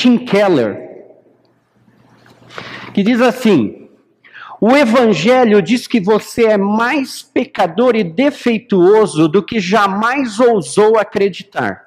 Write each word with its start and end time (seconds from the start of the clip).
Tim 0.00 0.16
Keller, 0.16 0.80
que 2.94 3.02
diz 3.02 3.20
assim: 3.20 3.86
O 4.58 4.74
Evangelho 4.74 5.60
diz 5.60 5.86
que 5.86 6.00
você 6.00 6.46
é 6.46 6.56
mais 6.56 7.20
pecador 7.20 7.94
e 7.94 8.02
defeituoso 8.02 9.28
do 9.28 9.42
que 9.42 9.60
jamais 9.60 10.40
ousou 10.40 10.98
acreditar, 10.98 11.82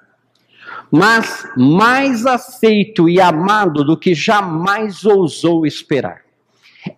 mas 0.92 1.44
mais 1.58 2.28
aceito 2.28 3.10
e 3.10 3.20
amado 3.20 3.84
do 3.84 3.98
que 3.98 4.14
jamais 4.14 5.04
ousou 5.06 5.66
esperar. 5.66 6.22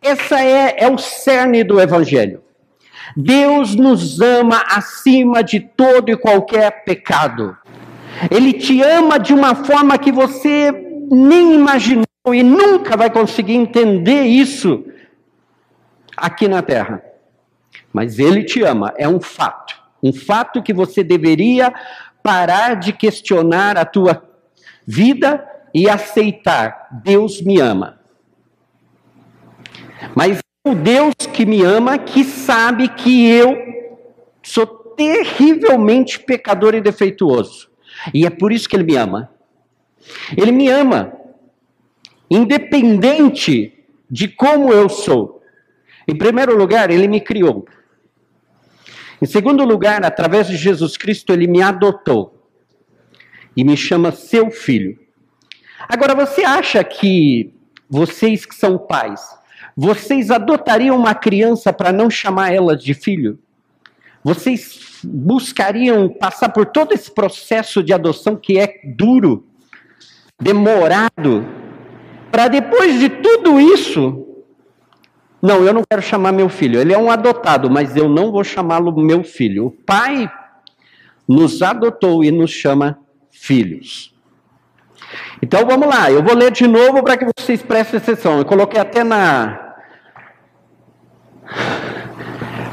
Essa 0.01 0.41
é, 0.41 0.83
é 0.83 0.91
o 0.91 0.97
cerne 0.97 1.63
do 1.63 1.79
Evangelho. 1.79 2.43
Deus 3.15 3.73
nos 3.73 4.19
ama 4.19 4.65
acima 4.67 5.41
de 5.41 5.61
todo 5.61 6.11
e 6.11 6.17
qualquer 6.17 6.83
pecado. 6.83 7.57
Ele 8.29 8.51
te 8.51 8.81
ama 8.81 9.17
de 9.17 9.33
uma 9.33 9.55
forma 9.55 9.97
que 9.97 10.11
você 10.11 10.85
nem 11.11 11.53
imaginou 11.53 12.05
e 12.33 12.43
nunca 12.43 12.97
vai 12.97 13.09
conseguir 13.09 13.53
entender 13.53 14.23
isso 14.23 14.85
aqui 16.15 16.47
na 16.47 16.61
terra. 16.61 17.03
Mas 17.91 18.19
ele 18.19 18.43
te 18.43 18.63
ama, 18.63 18.93
é 18.97 19.07
um 19.07 19.19
fato. 19.19 19.75
Um 20.01 20.13
fato 20.13 20.61
que 20.61 20.73
você 20.73 21.03
deveria 21.03 21.73
parar 22.21 22.75
de 22.75 22.91
questionar 22.93 23.77
a 23.77 23.85
tua 23.85 24.23
vida 24.85 25.45
e 25.73 25.89
aceitar. 25.89 26.87
Deus 27.03 27.41
me 27.41 27.59
ama. 27.59 27.99
Mas 30.15 30.39
é 30.39 30.69
o 30.69 30.75
Deus 30.75 31.13
que 31.33 31.45
me 31.45 31.63
ama, 31.63 31.97
que 31.97 32.23
sabe 32.23 32.87
que 32.89 33.29
eu 33.29 33.55
sou 34.41 34.65
terrivelmente 34.65 36.19
pecador 36.19 36.75
e 36.75 36.81
defeituoso. 36.81 37.69
E 38.13 38.25
é 38.25 38.29
por 38.29 38.51
isso 38.51 38.67
que 38.67 38.75
ele 38.75 38.83
me 38.83 38.95
ama. 38.95 39.29
Ele 40.37 40.51
me 40.51 40.69
ama, 40.69 41.13
independente 42.29 43.73
de 44.09 44.27
como 44.27 44.71
eu 44.71 44.89
sou. 44.89 45.41
Em 46.07 46.15
primeiro 46.15 46.55
lugar, 46.57 46.89
ele 46.89 47.07
me 47.07 47.19
criou. 47.19 47.65
Em 49.21 49.25
segundo 49.25 49.63
lugar, 49.63 50.05
através 50.05 50.47
de 50.47 50.57
Jesus 50.57 50.97
Cristo, 50.97 51.31
ele 51.33 51.47
me 51.47 51.61
adotou 51.61 52.49
e 53.55 53.63
me 53.63 53.77
chama 53.77 54.11
seu 54.11 54.51
filho. 54.51 54.99
Agora, 55.87 56.13
você 56.13 56.43
acha 56.43 56.83
que 56.83 57.53
vocês 57.89 58.45
que 58.45 58.55
são 58.55 58.77
pais, 58.77 59.21
vocês 59.75 60.31
adotariam 60.31 60.97
uma 60.97 61.15
criança 61.15 61.71
para 61.71 61.91
não 61.91 62.09
chamar 62.09 62.53
ela 62.53 62.75
de 62.75 62.93
filho? 62.93 63.39
Vocês 64.23 64.99
buscariam 65.03 66.09
passar 66.09 66.49
por 66.49 66.65
todo 66.65 66.93
esse 66.93 67.11
processo 67.11 67.83
de 67.83 67.93
adoção 67.93 68.35
que 68.35 68.57
é 68.57 68.81
duro, 68.83 69.45
demorado, 70.39 71.45
para 72.31 72.47
depois 72.47 72.99
de 72.99 73.09
tudo 73.09 73.59
isso, 73.59 74.25
não, 75.41 75.63
eu 75.63 75.73
não 75.73 75.83
quero 75.87 76.01
chamar 76.01 76.31
meu 76.31 76.49
filho. 76.49 76.79
Ele 76.79 76.93
é 76.93 76.97
um 76.97 77.11
adotado, 77.11 77.69
mas 77.69 77.95
eu 77.95 78.09
não 78.09 78.31
vou 78.31 78.43
chamá-lo 78.43 78.95
meu 78.97 79.23
filho. 79.23 79.67
O 79.67 79.71
pai 79.71 80.31
nos 81.27 81.61
adotou 81.61 82.23
e 82.23 82.31
nos 82.31 82.51
chama 82.51 82.99
filhos. 83.31 84.13
Então 85.41 85.65
vamos 85.65 85.87
lá, 85.87 86.11
eu 86.11 86.23
vou 86.23 86.35
ler 86.35 86.51
de 86.51 86.67
novo 86.67 87.03
para 87.03 87.17
que 87.17 87.25
vocês 87.37 87.61
prestem 87.61 87.99
atenção. 87.99 88.39
Eu 88.39 88.45
coloquei 88.45 88.79
até 88.79 89.03
na 89.03 89.61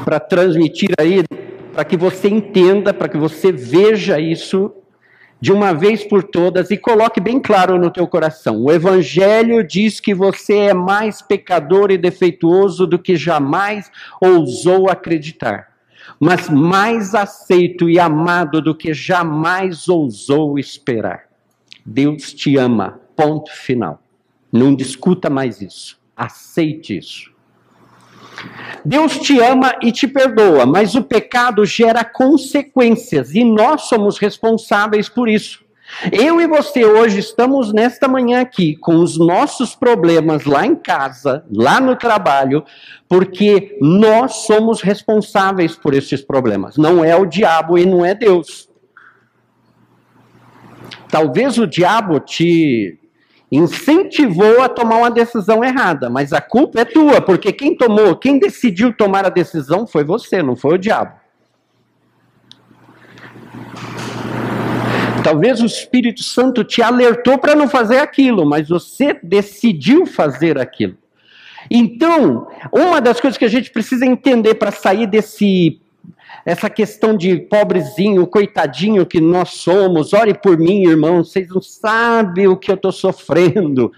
para 0.03 0.19
transmitir 0.19 0.89
aí, 0.99 1.23
para 1.71 1.85
que 1.85 1.95
você 1.95 2.27
entenda, 2.27 2.93
para 2.93 3.07
que 3.07 3.17
você 3.17 3.51
veja 3.51 4.19
isso 4.19 4.73
de 5.43 5.51
uma 5.51 5.73
vez 5.73 6.05
por 6.05 6.23
todas 6.23 6.71
e 6.71 6.77
coloque 6.77 7.19
bem 7.19 7.37
claro 7.37 7.77
no 7.77 7.91
teu 7.91 8.07
coração. 8.07 8.63
O 8.63 8.71
evangelho 8.71 9.61
diz 9.61 9.99
que 9.99 10.15
você 10.15 10.53
é 10.55 10.73
mais 10.73 11.21
pecador 11.21 11.91
e 11.91 11.97
defeituoso 11.97 12.87
do 12.87 12.97
que 12.97 13.17
jamais 13.17 13.91
ousou 14.21 14.89
acreditar, 14.89 15.67
mas 16.17 16.47
mais 16.47 17.13
aceito 17.13 17.89
e 17.89 17.99
amado 17.99 18.61
do 18.61 18.73
que 18.73 18.93
jamais 18.93 19.89
ousou 19.89 20.57
esperar. 20.57 21.25
Deus 21.85 22.33
te 22.33 22.55
ama. 22.55 23.01
Ponto 23.13 23.51
final. 23.51 24.01
Não 24.49 24.73
discuta 24.73 25.29
mais 25.29 25.61
isso. 25.61 25.99
Aceite 26.15 26.97
isso. 26.97 27.32
Deus 28.85 29.17
te 29.19 29.39
ama 29.39 29.75
e 29.81 29.91
te 29.91 30.07
perdoa, 30.07 30.65
mas 30.65 30.95
o 30.95 31.03
pecado 31.03 31.65
gera 31.65 32.03
consequências 32.03 33.33
e 33.33 33.43
nós 33.43 33.83
somos 33.83 34.17
responsáveis 34.17 35.07
por 35.07 35.29
isso. 35.29 35.63
Eu 36.11 36.41
e 36.41 36.47
você 36.47 36.83
hoje 36.83 37.19
estamos 37.19 37.71
nesta 37.71 38.07
manhã 38.07 38.41
aqui 38.41 38.75
com 38.75 38.95
os 38.95 39.17
nossos 39.17 39.75
problemas 39.75 40.45
lá 40.45 40.65
em 40.65 40.75
casa, 40.75 41.45
lá 41.51 41.79
no 41.79 41.95
trabalho, 41.95 42.63
porque 43.07 43.77
nós 43.79 44.45
somos 44.45 44.81
responsáveis 44.81 45.75
por 45.75 45.93
esses 45.93 46.21
problemas. 46.21 46.77
Não 46.77 47.03
é 47.03 47.15
o 47.15 47.25
diabo 47.25 47.77
e 47.77 47.85
não 47.85 48.03
é 48.03 48.15
Deus. 48.15 48.69
Talvez 51.09 51.59
o 51.59 51.67
diabo 51.67 52.19
te 52.19 52.99
incentivou 53.55 54.63
a 54.63 54.67
tomar 54.67 54.97
uma 54.97 55.11
decisão 55.11 55.63
errada, 55.63 56.09
mas 56.09 56.33
a 56.33 56.41
culpa 56.41 56.81
é 56.81 56.85
tua, 56.85 57.21
porque 57.21 57.53
quem 57.53 57.77
tomou, 57.77 58.15
quem 58.15 58.39
decidiu 58.39 58.91
tomar 58.91 59.25
a 59.25 59.29
decisão 59.29 59.85
foi 59.85 60.03
você, 60.03 60.41
não 60.41 60.55
foi 60.55 60.73
o 60.73 60.77
diabo. 60.79 61.13
Talvez 65.23 65.61
o 65.61 65.65
Espírito 65.65 66.23
Santo 66.23 66.63
te 66.63 66.81
alertou 66.81 67.37
para 67.37 67.55
não 67.55 67.69
fazer 67.69 67.99
aquilo, 67.99 68.43
mas 68.45 68.67
você 68.67 69.17
decidiu 69.21 70.05
fazer 70.05 70.57
aquilo. 70.57 70.97
Então, 71.69 72.47
uma 72.71 72.99
das 72.99 73.21
coisas 73.21 73.37
que 73.37 73.45
a 73.45 73.49
gente 73.49 73.71
precisa 73.71 74.05
entender 74.05 74.55
para 74.55 74.71
sair 74.71 75.07
desse 75.07 75.79
essa 76.45 76.69
questão 76.69 77.15
de 77.15 77.37
pobrezinho, 77.37 78.27
coitadinho 78.27 79.05
que 79.05 79.21
nós 79.21 79.51
somos, 79.51 80.13
ore 80.13 80.33
por 80.33 80.57
mim, 80.57 80.87
irmão, 80.87 81.23
vocês 81.23 81.47
não 81.49 81.61
sabem 81.61 82.47
o 82.47 82.57
que 82.57 82.69
eu 82.69 82.75
estou 82.75 82.91
sofrendo. 82.91 83.91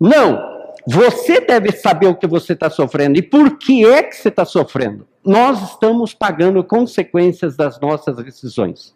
Não, 0.00 0.40
você 0.86 1.40
deve 1.40 1.72
saber 1.72 2.06
o 2.06 2.14
que 2.14 2.26
você 2.26 2.54
está 2.54 2.70
sofrendo 2.70 3.18
e 3.18 3.22
por 3.22 3.58
que 3.58 3.84
é 3.84 4.02
que 4.02 4.16
você 4.16 4.28
está 4.28 4.44
sofrendo. 4.44 5.06
Nós 5.24 5.70
estamos 5.70 6.14
pagando 6.14 6.64
consequências 6.64 7.56
das 7.56 7.78
nossas 7.78 8.16
decisões. 8.16 8.94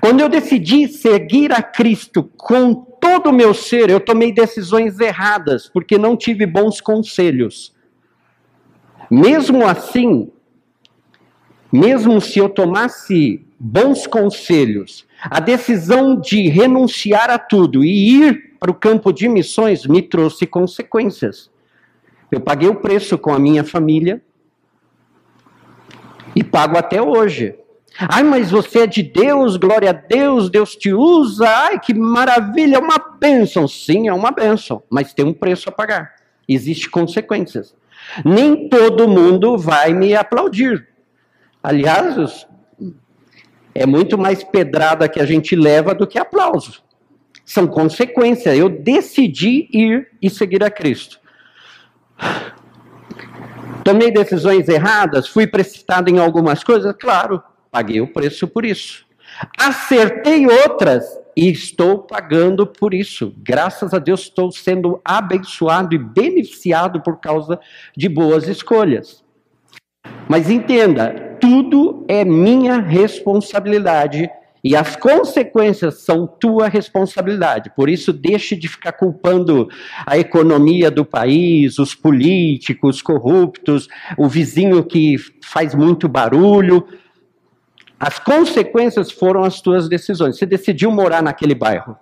Quando 0.00 0.20
eu 0.20 0.28
decidi 0.28 0.88
seguir 0.88 1.52
a 1.52 1.62
Cristo 1.62 2.28
com 2.36 2.74
todo 2.74 3.30
o 3.30 3.32
meu 3.32 3.54
ser, 3.54 3.88
eu 3.88 4.00
tomei 4.00 4.32
decisões 4.32 4.98
erradas, 4.98 5.68
porque 5.68 5.96
não 5.96 6.16
tive 6.16 6.44
bons 6.44 6.80
conselhos. 6.80 7.72
Mesmo 9.10 9.66
assim, 9.66 10.30
mesmo 11.72 12.20
se 12.20 12.38
eu 12.38 12.48
tomasse 12.48 13.44
bons 13.58 14.06
conselhos, 14.06 15.06
a 15.22 15.40
decisão 15.40 16.20
de 16.20 16.48
renunciar 16.48 17.30
a 17.30 17.38
tudo 17.38 17.82
e 17.82 18.10
ir 18.10 18.56
para 18.60 18.70
o 18.70 18.74
campo 18.74 19.12
de 19.12 19.28
missões 19.28 19.86
me 19.86 20.02
trouxe 20.02 20.46
consequências. 20.46 21.50
Eu 22.30 22.40
paguei 22.40 22.68
o 22.68 22.74
preço 22.74 23.16
com 23.16 23.32
a 23.32 23.38
minha 23.38 23.64
família 23.64 24.20
e 26.34 26.44
pago 26.44 26.76
até 26.76 27.00
hoje. 27.00 27.54
Ai, 27.98 28.22
mas 28.22 28.50
você 28.50 28.80
é 28.80 28.86
de 28.86 29.02
Deus, 29.02 29.56
glória 29.56 29.90
a 29.90 29.92
Deus, 29.92 30.50
Deus 30.50 30.74
te 30.74 30.92
usa, 30.92 31.46
ai 31.46 31.78
que 31.78 31.92
maravilha, 31.92 32.76
é 32.76 32.78
uma 32.78 32.98
bênção. 32.98 33.68
Sim, 33.68 34.08
é 34.08 34.12
uma 34.12 34.30
bênção, 34.30 34.82
mas 34.90 35.12
tem 35.12 35.24
um 35.24 35.34
preço 35.34 35.68
a 35.68 35.72
pagar. 35.72 36.14
Existem 36.48 36.90
consequências. 36.90 37.74
Nem 38.24 38.68
todo 38.68 39.08
mundo 39.08 39.56
vai 39.56 39.92
me 39.92 40.14
aplaudir. 40.14 40.91
Aliás, 41.62 42.46
é 43.74 43.86
muito 43.86 44.18
mais 44.18 44.42
pedrada 44.42 45.08
que 45.08 45.20
a 45.20 45.24
gente 45.24 45.54
leva 45.54 45.94
do 45.94 46.06
que 46.06 46.18
aplauso. 46.18 46.82
São 47.44 47.66
consequências. 47.66 48.56
Eu 48.56 48.68
decidi 48.68 49.68
ir 49.72 50.08
e 50.20 50.28
seguir 50.28 50.62
a 50.62 50.70
Cristo. 50.70 51.20
Tomei 53.84 54.12
decisões 54.12 54.68
erradas, 54.68 55.26
fui 55.26 55.46
precipitado 55.46 56.08
em 56.08 56.18
algumas 56.18 56.62
coisas, 56.62 56.94
claro, 56.98 57.42
paguei 57.70 58.00
o 58.00 58.12
preço 58.12 58.46
por 58.46 58.64
isso. 58.64 59.04
Acertei 59.58 60.46
outras 60.46 61.04
e 61.36 61.50
estou 61.50 61.98
pagando 61.98 62.66
por 62.66 62.94
isso. 62.94 63.34
Graças 63.38 63.92
a 63.92 63.98
Deus 63.98 64.20
estou 64.20 64.52
sendo 64.52 65.00
abençoado 65.04 65.94
e 65.94 65.98
beneficiado 65.98 67.00
por 67.00 67.18
causa 67.18 67.58
de 67.96 68.08
boas 68.08 68.46
escolhas. 68.46 69.24
Mas 70.28 70.48
entenda, 70.48 71.31
tudo 71.42 72.04
é 72.06 72.24
minha 72.24 72.78
responsabilidade 72.78 74.30
e 74.62 74.76
as 74.76 74.94
consequências 74.94 76.02
são 76.02 76.24
tua 76.24 76.68
responsabilidade. 76.68 77.72
Por 77.74 77.88
isso, 77.88 78.12
deixe 78.12 78.54
de 78.54 78.68
ficar 78.68 78.92
culpando 78.92 79.68
a 80.06 80.16
economia 80.16 80.88
do 80.88 81.04
país, 81.04 81.80
os 81.80 81.96
políticos 81.96 83.02
corruptos, 83.02 83.88
o 84.16 84.28
vizinho 84.28 84.84
que 84.84 85.16
faz 85.44 85.74
muito 85.74 86.08
barulho. 86.08 86.86
As 87.98 88.20
consequências 88.20 89.10
foram 89.10 89.42
as 89.42 89.60
tuas 89.60 89.88
decisões. 89.88 90.38
Você 90.38 90.46
decidiu 90.46 90.92
morar 90.92 91.24
naquele 91.24 91.56
bairro. 91.56 91.96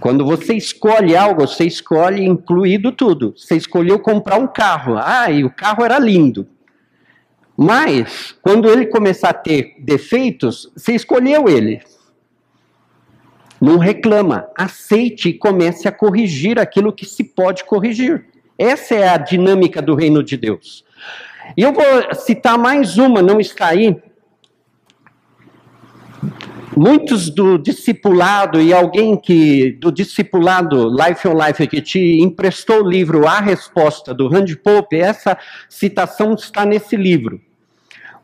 Quando 0.00 0.24
você 0.24 0.54
escolhe 0.54 1.14
algo, 1.14 1.46
você 1.46 1.66
escolhe 1.66 2.24
incluído 2.24 2.92
tudo. 2.92 3.34
Você 3.36 3.56
escolheu 3.56 3.98
comprar 3.98 4.38
um 4.38 4.46
carro. 4.46 4.96
Ah, 4.96 5.30
e 5.30 5.44
o 5.44 5.50
carro 5.50 5.84
era 5.84 5.98
lindo. 5.98 6.48
Mas, 7.56 8.34
quando 8.42 8.68
ele 8.68 8.86
começar 8.86 9.30
a 9.30 9.34
ter 9.34 9.74
defeitos, 9.78 10.70
você 10.74 10.94
escolheu 10.94 11.48
ele. 11.48 11.80
Não 13.60 13.78
reclama, 13.78 14.48
aceite 14.56 15.28
e 15.28 15.38
comece 15.38 15.86
a 15.86 15.92
corrigir 15.92 16.58
aquilo 16.58 16.92
que 16.92 17.06
se 17.06 17.22
pode 17.22 17.64
corrigir. 17.64 18.26
Essa 18.58 18.94
é 18.94 19.08
a 19.08 19.16
dinâmica 19.16 19.80
do 19.80 19.94
reino 19.94 20.22
de 20.22 20.36
Deus. 20.36 20.84
E 21.56 21.62
eu 21.62 21.72
vou 21.72 21.84
citar 22.14 22.58
mais 22.58 22.98
uma, 22.98 23.22
não 23.22 23.40
está 23.40 23.68
aí, 23.68 23.96
Muitos 26.76 27.28
do 27.28 27.58
discipulado 27.58 28.60
e 28.60 28.72
alguém 28.72 29.14
que 29.14 29.72
do 29.72 29.92
discipulado 29.92 30.88
Life 30.88 31.28
on 31.28 31.34
Life 31.34 31.66
que 31.66 31.82
te 31.82 32.18
emprestou 32.20 32.82
o 32.82 32.88
livro 32.88 33.26
A 33.26 33.40
Resposta 33.40 34.14
do 34.14 34.26
Randy 34.26 34.56
Pope, 34.56 34.96
essa 34.96 35.36
citação 35.68 36.32
está 36.32 36.64
nesse 36.64 36.96
livro. 36.96 37.38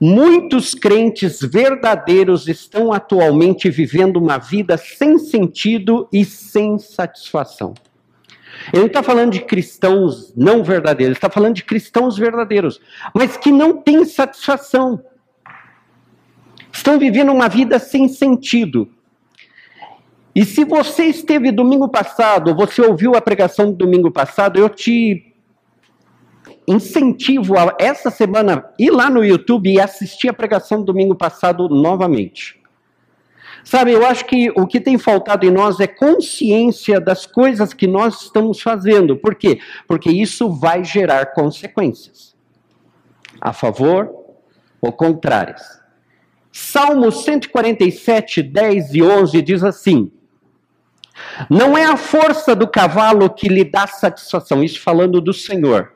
Muitos 0.01 0.75
crentes 0.75 1.41
verdadeiros 1.41 2.49
estão 2.49 2.91
atualmente 2.91 3.69
vivendo 3.69 4.17
uma 4.17 4.39
vida 4.39 4.79
sem 4.79 5.19
sentido 5.19 6.09
e 6.11 6.25
sem 6.25 6.79
satisfação. 6.79 7.75
Ele 8.73 8.81
não 8.81 8.87
está 8.87 9.03
falando 9.03 9.33
de 9.33 9.41
cristãos 9.41 10.33
não 10.35 10.65
verdadeiros, 10.65 11.17
está 11.17 11.29
falando 11.29 11.55
de 11.55 11.65
cristãos 11.65 12.17
verdadeiros, 12.17 12.81
mas 13.15 13.37
que 13.37 13.53
não 13.53 13.83
têm 13.83 14.05
satisfação 14.07 15.03
estão 16.79 16.99
vivendo 16.99 17.33
uma 17.33 17.49
vida 17.49 17.79
sem 17.79 18.09
sentido. 18.09 18.89
E 20.35 20.45
se 20.45 20.65
você 20.65 21.05
esteve 21.05 21.51
domingo 21.51 21.89
passado, 21.89 22.55
você 22.55 22.81
ouviu 22.81 23.15
a 23.17 23.21
pregação 23.21 23.71
do 23.71 23.77
domingo 23.77 24.11
passado, 24.11 24.59
eu 24.59 24.69
te 24.69 25.35
incentivo 26.67 27.59
a 27.59 27.75
essa 27.79 28.11
semana 28.11 28.65
ir 28.79 28.91
lá 28.91 29.11
no 29.11 29.25
YouTube 29.25 29.73
e 29.73 29.81
assistir 29.81 30.29
a 30.29 30.33
pregação 30.33 30.79
do 30.79 30.85
domingo 30.85 31.15
passado 31.15 31.69
novamente. 31.69 32.61
Sabe, 33.65 33.93
eu 33.93 34.07
acho 34.07 34.25
que 34.27 34.51
o 34.51 34.67
que 34.67 34.81
tem 34.81 34.97
faltado 34.97 35.45
em 35.45 35.51
nós 35.51 35.81
é 35.81 35.87
consciência 35.87 37.01
das 37.01 37.27
coisas 37.27 37.75
que 37.75 37.87
nós 37.87 38.23
estamos 38.23 38.63
fazendo. 38.63 39.17
Por 39.17 39.35
quê? 39.35 39.59
Porque 39.87 40.11
isso 40.11 40.49
vai 40.49 40.85
gerar 40.85 41.35
consequências. 41.35 42.37
A 43.41 43.53
favor 43.53 44.11
ou 44.81 44.93
contrárias. 44.93 45.78
Salmo 46.53 47.13
147, 47.13 48.43
10 48.43 48.95
e 48.95 49.03
11 49.03 49.43
diz 49.43 49.63
assim: 49.63 50.11
Não 51.49 51.77
é 51.77 51.85
a 51.85 51.97
força 51.97 52.55
do 52.55 52.67
cavalo 52.67 53.31
que 53.31 53.49
lhe 53.49 53.65
dá 53.65 53.87
satisfação, 53.87 54.63
isso 54.63 54.81
falando 54.81 55.21
do 55.21 55.33
Senhor, 55.33 55.93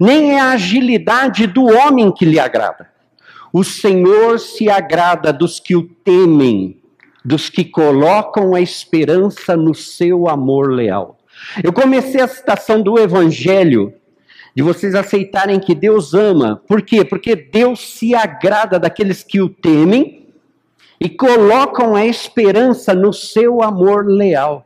nem 0.00 0.32
é 0.32 0.40
a 0.40 0.52
agilidade 0.52 1.46
do 1.46 1.64
homem 1.64 2.12
que 2.12 2.24
lhe 2.24 2.38
agrada. 2.38 2.90
O 3.52 3.62
Senhor 3.62 4.38
se 4.40 4.68
agrada 4.68 5.32
dos 5.32 5.60
que 5.60 5.76
o 5.76 5.84
temem, 6.04 6.82
dos 7.24 7.48
que 7.48 7.64
colocam 7.64 8.54
a 8.54 8.60
esperança 8.60 9.56
no 9.56 9.74
seu 9.74 10.28
amor 10.28 10.70
leal. 10.70 11.18
Eu 11.62 11.72
comecei 11.72 12.20
a 12.20 12.28
citação 12.28 12.82
do 12.82 12.98
Evangelho 12.98 13.94
de 14.54 14.62
vocês 14.62 14.94
aceitarem 14.94 15.58
que 15.58 15.74
Deus 15.74 16.14
ama. 16.14 16.62
Por 16.66 16.82
quê? 16.82 17.04
Porque 17.04 17.34
Deus 17.34 17.80
se 17.80 18.14
agrada 18.14 18.78
daqueles 18.78 19.22
que 19.22 19.40
o 19.40 19.48
temem 19.48 20.28
e 21.00 21.08
colocam 21.08 21.96
a 21.96 22.06
esperança 22.06 22.94
no 22.94 23.12
seu 23.12 23.62
amor 23.62 24.06
leal. 24.06 24.64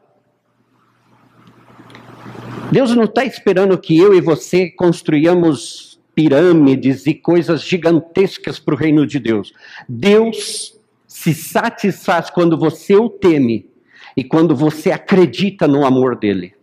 Deus 2.71 2.95
não 2.95 3.05
está 3.05 3.25
esperando 3.25 3.79
que 3.79 3.97
eu 3.97 4.15
e 4.15 4.21
você 4.21 4.69
construíamos 4.69 5.99
pirâmides 6.15 7.07
e 7.07 7.15
coisas 7.15 7.63
gigantescas 7.63 8.59
para 8.59 8.75
o 8.75 8.77
reino 8.77 9.07
de 9.07 9.19
Deus. 9.19 9.55
Deus 9.89 10.79
se 11.07 11.33
satisfaz 11.33 12.29
quando 12.29 12.59
você 12.59 12.95
o 12.95 13.09
teme 13.09 13.71
e 14.15 14.23
quando 14.23 14.55
você 14.55 14.91
acredita 14.91 15.67
no 15.67 15.87
amor 15.87 16.17
dele. 16.17 16.58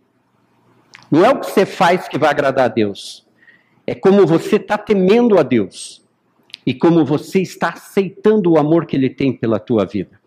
Não 1.10 1.24
é 1.24 1.30
o 1.30 1.40
que 1.40 1.50
você 1.50 1.64
faz 1.64 2.08
que 2.08 2.18
vai 2.18 2.30
agradar 2.30 2.66
a 2.66 2.68
Deus. 2.68 3.26
É 3.86 3.94
como 3.94 4.26
você 4.26 4.56
está 4.56 4.76
temendo 4.76 5.38
a 5.38 5.42
Deus 5.42 6.04
e 6.64 6.74
como 6.74 7.04
você 7.04 7.40
está 7.40 7.68
aceitando 7.70 8.52
o 8.52 8.58
amor 8.58 8.86
que 8.86 8.96
Ele 8.96 9.08
tem 9.08 9.32
pela 9.32 9.60
tua 9.60 9.84
vida. 9.84 10.20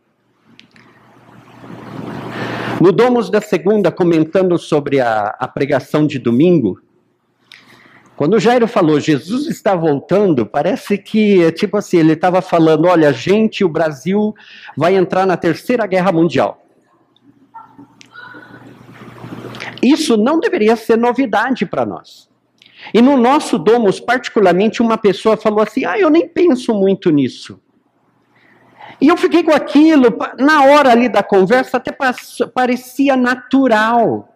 No 2.79 2.93
Domos 2.93 3.29
da 3.29 3.41
Segunda, 3.41 3.91
comentando 3.91 4.57
sobre 4.57 5.01
a, 5.01 5.35
a 5.37 5.47
pregação 5.49 6.07
de 6.07 6.17
domingo, 6.17 6.79
quando 8.15 8.39
Jairo 8.39 8.67
falou, 8.67 8.99
Jesus 8.99 9.47
está 9.47 9.75
voltando, 9.75 10.45
parece 10.45 10.97
que, 10.97 11.51
tipo 11.53 11.77
assim, 11.77 11.97
ele 11.97 12.13
estava 12.13 12.41
falando: 12.41 12.85
olha, 12.85 13.11
gente, 13.11 13.63
o 13.63 13.69
Brasil 13.69 14.33
vai 14.75 14.95
entrar 14.95 15.25
na 15.25 15.35
Terceira 15.35 15.85
Guerra 15.85 16.11
Mundial. 16.11 16.65
Isso 19.81 20.17
não 20.17 20.39
deveria 20.39 20.75
ser 20.75 20.97
novidade 20.97 21.65
para 21.65 21.85
nós. 21.85 22.29
E 22.93 23.01
no 23.01 23.17
nosso 23.17 23.57
Domus, 23.57 23.99
particularmente, 23.99 24.81
uma 24.81 24.97
pessoa 24.97 25.37
falou 25.37 25.61
assim: 25.61 25.85
Ah, 25.85 25.99
eu 25.99 26.09
nem 26.09 26.27
penso 26.27 26.73
muito 26.73 27.09
nisso. 27.09 27.59
E 29.01 29.07
eu 29.07 29.15
fiquei 29.15 29.43
com 29.43 29.51
aquilo, 29.51 30.17
na 30.37 30.63
hora 30.65 30.91
ali 30.91 31.07
da 31.07 31.23
conversa, 31.23 31.77
até 31.77 31.95
parecia 32.53 33.15
natural. 33.15 34.35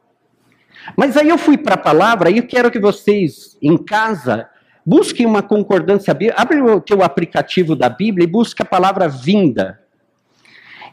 Mas 0.95 1.17
aí 1.17 1.29
eu 1.29 1.37
fui 1.37 1.57
para 1.57 1.75
a 1.75 1.77
palavra 1.77 2.29
e 2.29 2.37
eu 2.37 2.47
quero 2.47 2.71
que 2.71 2.79
vocês, 2.79 3.57
em 3.61 3.77
casa, 3.77 4.47
busquem 4.85 5.25
uma 5.25 5.41
concordância 5.41 6.13
bíblica. 6.13 6.41
Abre 6.41 6.61
o 6.61 6.79
teu 6.79 7.03
aplicativo 7.03 7.75
da 7.75 7.89
Bíblia 7.89 8.23
e 8.23 8.27
busque 8.27 8.61
a 8.61 8.65
palavra 8.65 9.07
vinda. 9.07 9.82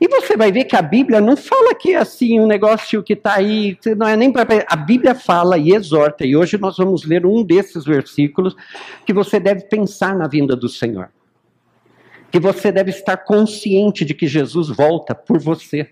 E 0.01 0.09
você 0.09 0.35
vai 0.35 0.51
ver 0.51 0.65
que 0.65 0.75
a 0.75 0.81
Bíblia 0.81 1.21
não 1.21 1.37
fala 1.37 1.75
que 1.75 1.93
é 1.93 1.99
assim 1.99 2.41
um 2.41 2.47
negócio 2.47 3.03
que 3.03 3.13
está 3.13 3.35
aí, 3.35 3.77
não 3.97 4.09
é 4.09 4.17
nem 4.17 4.33
para. 4.33 4.65
A 4.67 4.77
Bíblia 4.77 5.15
fala 5.15 5.59
e 5.59 5.73
exorta, 5.73 6.25
e 6.25 6.35
hoje 6.35 6.57
nós 6.57 6.79
vamos 6.79 7.05
ler 7.05 7.27
um 7.27 7.45
desses 7.45 7.85
versículos 7.85 8.57
que 9.05 9.13
você 9.13 9.39
deve 9.39 9.65
pensar 9.65 10.17
na 10.17 10.27
vinda 10.27 10.57
do 10.57 10.71
Senhor. 10.71 11.11
Que 12.33 12.41
você 12.41 12.73
deve 12.73 12.91
estar 12.91 13.19
consciente 13.19 14.05
de 14.05 14.15
que 14.15 14.27
Jesus 14.27 14.69
volta 14.69 15.15
por 15.15 15.39
você. 15.39 15.91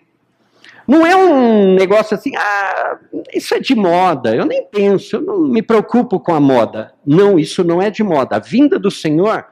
Não 0.87 1.07
é 1.07 1.15
um 1.15 1.75
negócio 1.75 2.17
assim, 2.17 2.33
ah, 2.35 2.99
isso 3.35 3.55
é 3.55 3.61
de 3.61 3.75
moda, 3.75 4.35
eu 4.35 4.47
nem 4.47 4.65
penso, 4.65 5.17
eu 5.17 5.21
não 5.21 5.41
me 5.41 5.61
preocupo 5.61 6.19
com 6.19 6.33
a 6.33 6.41
moda. 6.41 6.95
Não, 7.05 7.38
isso 7.38 7.62
não 7.62 7.83
é 7.83 7.91
de 7.91 8.03
moda. 8.03 8.37
A 8.37 8.38
vinda 8.38 8.79
do 8.79 8.91
Senhor 8.91 9.45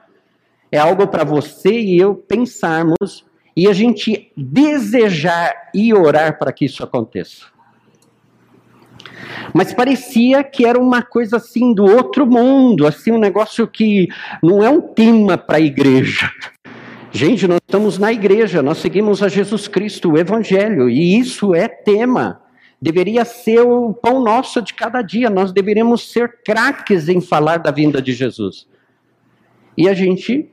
é 0.72 0.78
algo 0.78 1.06
para 1.06 1.24
você 1.24 1.78
e 1.78 1.98
eu 1.98 2.14
pensarmos 2.14 3.26
e 3.56 3.66
a 3.66 3.72
gente 3.72 4.30
desejar 4.36 5.70
e 5.74 5.94
orar 5.94 6.38
para 6.38 6.52
que 6.52 6.66
isso 6.66 6.84
aconteça. 6.84 7.46
Mas 9.54 9.72
parecia 9.72 10.44
que 10.44 10.66
era 10.66 10.78
uma 10.78 11.02
coisa 11.02 11.38
assim 11.38 11.72
do 11.72 11.84
outro 11.84 12.26
mundo, 12.26 12.86
assim 12.86 13.12
um 13.12 13.18
negócio 13.18 13.66
que 13.66 14.08
não 14.42 14.62
é 14.62 14.68
um 14.68 14.80
tema 14.80 15.38
para 15.38 15.56
a 15.56 15.60
igreja. 15.60 16.30
Gente, 17.10 17.48
nós 17.48 17.60
estamos 17.66 17.96
na 17.96 18.12
igreja, 18.12 18.62
nós 18.62 18.78
seguimos 18.78 19.22
a 19.22 19.28
Jesus 19.28 19.66
Cristo, 19.66 20.12
o 20.12 20.18
Evangelho, 20.18 20.90
e 20.90 21.18
isso 21.18 21.54
é 21.54 21.66
tema. 21.66 22.42
Deveria 22.80 23.24
ser 23.24 23.60
o 23.60 23.94
pão 23.94 24.22
nosso 24.22 24.60
de 24.60 24.74
cada 24.74 25.00
dia, 25.00 25.30
nós 25.30 25.50
deveríamos 25.50 26.12
ser 26.12 26.42
craques 26.44 27.08
em 27.08 27.22
falar 27.22 27.58
da 27.58 27.70
vinda 27.70 28.02
de 28.02 28.12
Jesus. 28.12 28.68
E 29.78 29.88
a 29.88 29.94
gente 29.94 30.50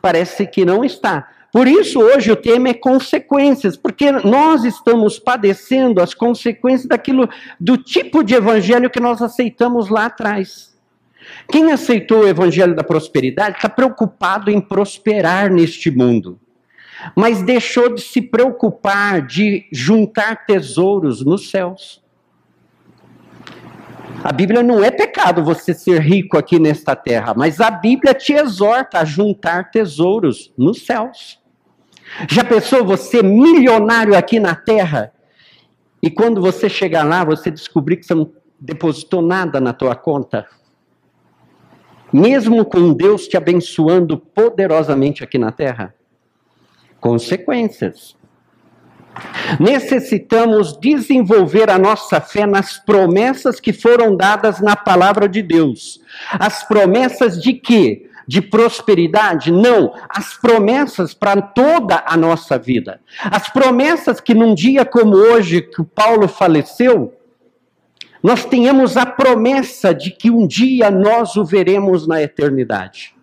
parece 0.00 0.46
que 0.46 0.64
não 0.64 0.84
está. 0.84 1.28
Por 1.52 1.66
isso, 1.66 1.98
hoje 1.98 2.30
o 2.30 2.36
tema 2.36 2.68
é 2.68 2.74
consequências, 2.74 3.76
porque 3.76 4.12
nós 4.12 4.64
estamos 4.64 5.18
padecendo 5.18 6.00
as 6.00 6.14
consequências 6.14 6.86
daquilo, 6.86 7.28
do 7.58 7.76
tipo 7.76 8.22
de 8.22 8.34
evangelho 8.34 8.90
que 8.90 9.00
nós 9.00 9.20
aceitamos 9.20 9.88
lá 9.88 10.06
atrás. 10.06 10.70
Quem 11.50 11.72
aceitou 11.72 12.20
o 12.20 12.28
evangelho 12.28 12.74
da 12.74 12.84
prosperidade 12.84 13.56
está 13.56 13.68
preocupado 13.68 14.50
em 14.50 14.60
prosperar 14.60 15.50
neste 15.50 15.90
mundo, 15.90 16.38
mas 17.16 17.42
deixou 17.42 17.92
de 17.92 18.00
se 18.00 18.22
preocupar 18.22 19.26
de 19.26 19.66
juntar 19.72 20.46
tesouros 20.46 21.24
nos 21.24 21.50
céus. 21.50 22.00
A 24.22 24.32
Bíblia 24.32 24.62
não 24.62 24.84
é 24.84 24.90
pecado 24.90 25.42
você 25.42 25.72
ser 25.72 26.00
rico 26.00 26.36
aqui 26.36 26.58
nesta 26.58 26.94
terra, 26.94 27.32
mas 27.34 27.60
a 27.60 27.70
Bíblia 27.70 28.12
te 28.12 28.34
exorta 28.34 29.00
a 29.00 29.04
juntar 29.04 29.70
tesouros 29.70 30.52
nos 30.56 30.84
céus. 30.84 31.39
Já 32.28 32.44
pensou 32.44 32.84
você 32.84 33.22
milionário 33.22 34.16
aqui 34.16 34.40
na 34.40 34.54
terra 34.54 35.12
e 36.02 36.10
quando 36.10 36.40
você 36.40 36.68
chegar 36.68 37.04
lá 37.04 37.24
você 37.24 37.50
descobrir 37.50 37.96
que 37.96 38.06
você 38.06 38.14
não 38.14 38.30
depositou 38.58 39.22
nada 39.22 39.60
na 39.60 39.72
tua 39.72 39.94
conta? 39.94 40.46
Mesmo 42.12 42.64
com 42.64 42.92
Deus 42.92 43.28
te 43.28 43.36
abençoando 43.36 44.18
poderosamente 44.18 45.22
aqui 45.22 45.38
na 45.38 45.52
terra? 45.52 45.94
Consequências. 47.00 48.16
Necessitamos 49.58 50.78
desenvolver 50.78 51.70
a 51.70 51.78
nossa 51.78 52.20
fé 52.20 52.46
nas 52.46 52.78
promessas 52.78 53.60
que 53.60 53.72
foram 53.72 54.16
dadas 54.16 54.60
na 54.60 54.76
palavra 54.76 55.28
de 55.28 55.42
Deus. 55.42 56.00
As 56.32 56.66
promessas 56.66 57.40
de 57.40 57.54
quê? 57.54 58.09
De 58.30 58.40
prosperidade? 58.40 59.50
Não. 59.50 59.92
As 60.08 60.34
promessas 60.34 61.12
para 61.12 61.42
toda 61.42 62.04
a 62.06 62.16
nossa 62.16 62.56
vida. 62.56 63.00
As 63.24 63.48
promessas 63.48 64.20
que 64.20 64.32
num 64.32 64.54
dia 64.54 64.84
como 64.84 65.16
hoje, 65.16 65.62
que 65.62 65.80
o 65.80 65.84
Paulo 65.84 66.28
faleceu, 66.28 67.12
nós 68.22 68.44
tenhamos 68.44 68.96
a 68.96 69.04
promessa 69.04 69.92
de 69.92 70.12
que 70.12 70.30
um 70.30 70.46
dia 70.46 70.92
nós 70.92 71.34
o 71.34 71.44
veremos 71.44 72.06
na 72.06 72.22
eternidade. 72.22 73.16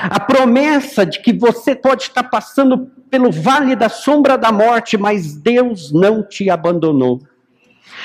A 0.00 0.18
promessa 0.18 1.06
de 1.06 1.22
que 1.22 1.32
você 1.32 1.76
pode 1.76 2.02
estar 2.02 2.24
passando 2.24 2.90
pelo 3.08 3.30
vale 3.30 3.76
da 3.76 3.88
sombra 3.88 4.36
da 4.36 4.50
morte, 4.50 4.98
mas 4.98 5.36
Deus 5.36 5.92
não 5.92 6.26
te 6.26 6.50
abandonou. 6.50 7.20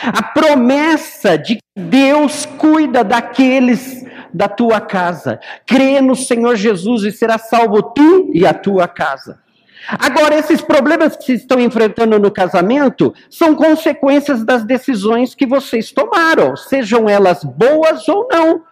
A 0.04 0.22
promessa 0.22 1.40
de 1.40 1.56
que 1.56 1.82
Deus 1.82 2.46
cuida 2.46 3.04
daqueles 3.04 4.08
da 4.34 4.48
tua 4.48 4.80
casa. 4.80 5.40
Crê 5.66 6.02
no 6.02 6.16
Senhor 6.16 6.56
Jesus 6.56 7.04
e 7.04 7.12
será 7.12 7.38
salvo 7.38 7.82
tu 7.82 8.32
e 8.34 8.46
a 8.46 8.54
tua 8.54 8.88
casa. 8.88 9.40
Agora, 9.88 10.36
esses 10.36 10.62
problemas 10.62 11.16
que 11.16 11.24
vocês 11.24 11.42
estão 11.42 11.60
enfrentando 11.60 12.20
no 12.20 12.30
casamento 12.30 13.14
são 13.30 13.56
consequências 13.56 14.44
das 14.44 14.64
decisões 14.64 15.34
que 15.34 15.48
vocês 15.48 15.92
tomaram, 15.92 16.56
sejam 16.56 17.10
elas 17.10 17.44
boas 17.44 18.08
ou 18.08 18.28
não. 18.32 18.64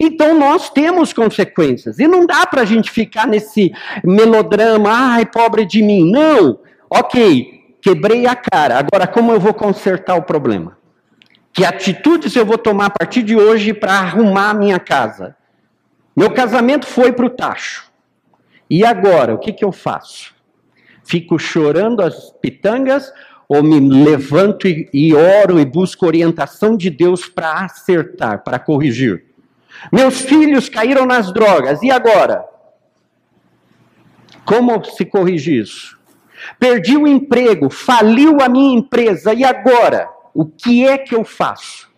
Então 0.00 0.38
nós 0.38 0.68
temos 0.68 1.12
consequências. 1.12 1.98
E 1.98 2.06
não 2.06 2.26
dá 2.26 2.46
para 2.46 2.62
a 2.62 2.64
gente 2.64 2.90
ficar 2.90 3.26
nesse 3.26 3.72
melodrama, 4.04 4.90
ai, 4.90 5.26
pobre 5.26 5.64
de 5.64 5.82
mim. 5.82 6.10
Não. 6.10 6.58
Ok, 6.90 7.76
quebrei 7.80 8.26
a 8.26 8.34
cara. 8.34 8.78
Agora, 8.78 9.06
como 9.06 9.32
eu 9.32 9.40
vou 9.40 9.54
consertar 9.54 10.16
o 10.16 10.22
problema? 10.22 10.76
Que 11.56 11.64
atitudes 11.64 12.36
eu 12.36 12.44
vou 12.44 12.58
tomar 12.58 12.84
a 12.84 12.90
partir 12.90 13.22
de 13.22 13.34
hoje 13.34 13.72
para 13.72 13.94
arrumar 13.94 14.50
a 14.50 14.54
minha 14.54 14.78
casa? 14.78 15.34
Meu 16.14 16.30
casamento 16.30 16.86
foi 16.86 17.14
para 17.14 17.24
o 17.24 17.30
tacho. 17.30 17.90
E 18.68 18.84
agora, 18.84 19.32
o 19.32 19.38
que, 19.38 19.54
que 19.54 19.64
eu 19.64 19.72
faço? 19.72 20.34
Fico 21.02 21.38
chorando 21.38 22.02
as 22.02 22.30
pitangas 22.42 23.10
ou 23.48 23.62
me 23.62 23.80
levanto 23.80 24.68
e, 24.68 24.86
e 24.92 25.14
oro 25.14 25.58
e 25.58 25.64
busco 25.64 26.04
orientação 26.04 26.76
de 26.76 26.90
Deus 26.90 27.26
para 27.26 27.64
acertar, 27.64 28.44
para 28.44 28.58
corrigir? 28.58 29.24
Meus 29.90 30.20
filhos 30.20 30.68
caíram 30.68 31.06
nas 31.06 31.32
drogas, 31.32 31.82
e 31.82 31.90
agora? 31.90 32.44
Como 34.44 34.84
se 34.84 35.06
corrige 35.06 35.58
isso? 35.58 35.98
Perdi 36.58 36.98
o 36.98 37.06
emprego, 37.06 37.70
faliu 37.70 38.42
a 38.42 38.48
minha 38.48 38.76
empresa, 38.76 39.32
e 39.32 39.42
agora? 39.42 40.15
O 40.36 40.44
que 40.44 40.86
é 40.86 40.98
que 40.98 41.14
eu 41.14 41.24
faço? 41.24 41.88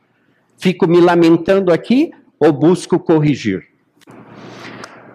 Fico 0.56 0.86
me 0.86 1.00
lamentando 1.00 1.72
aqui 1.72 2.12
ou 2.38 2.52
busco 2.52 2.96
corrigir? 2.96 3.66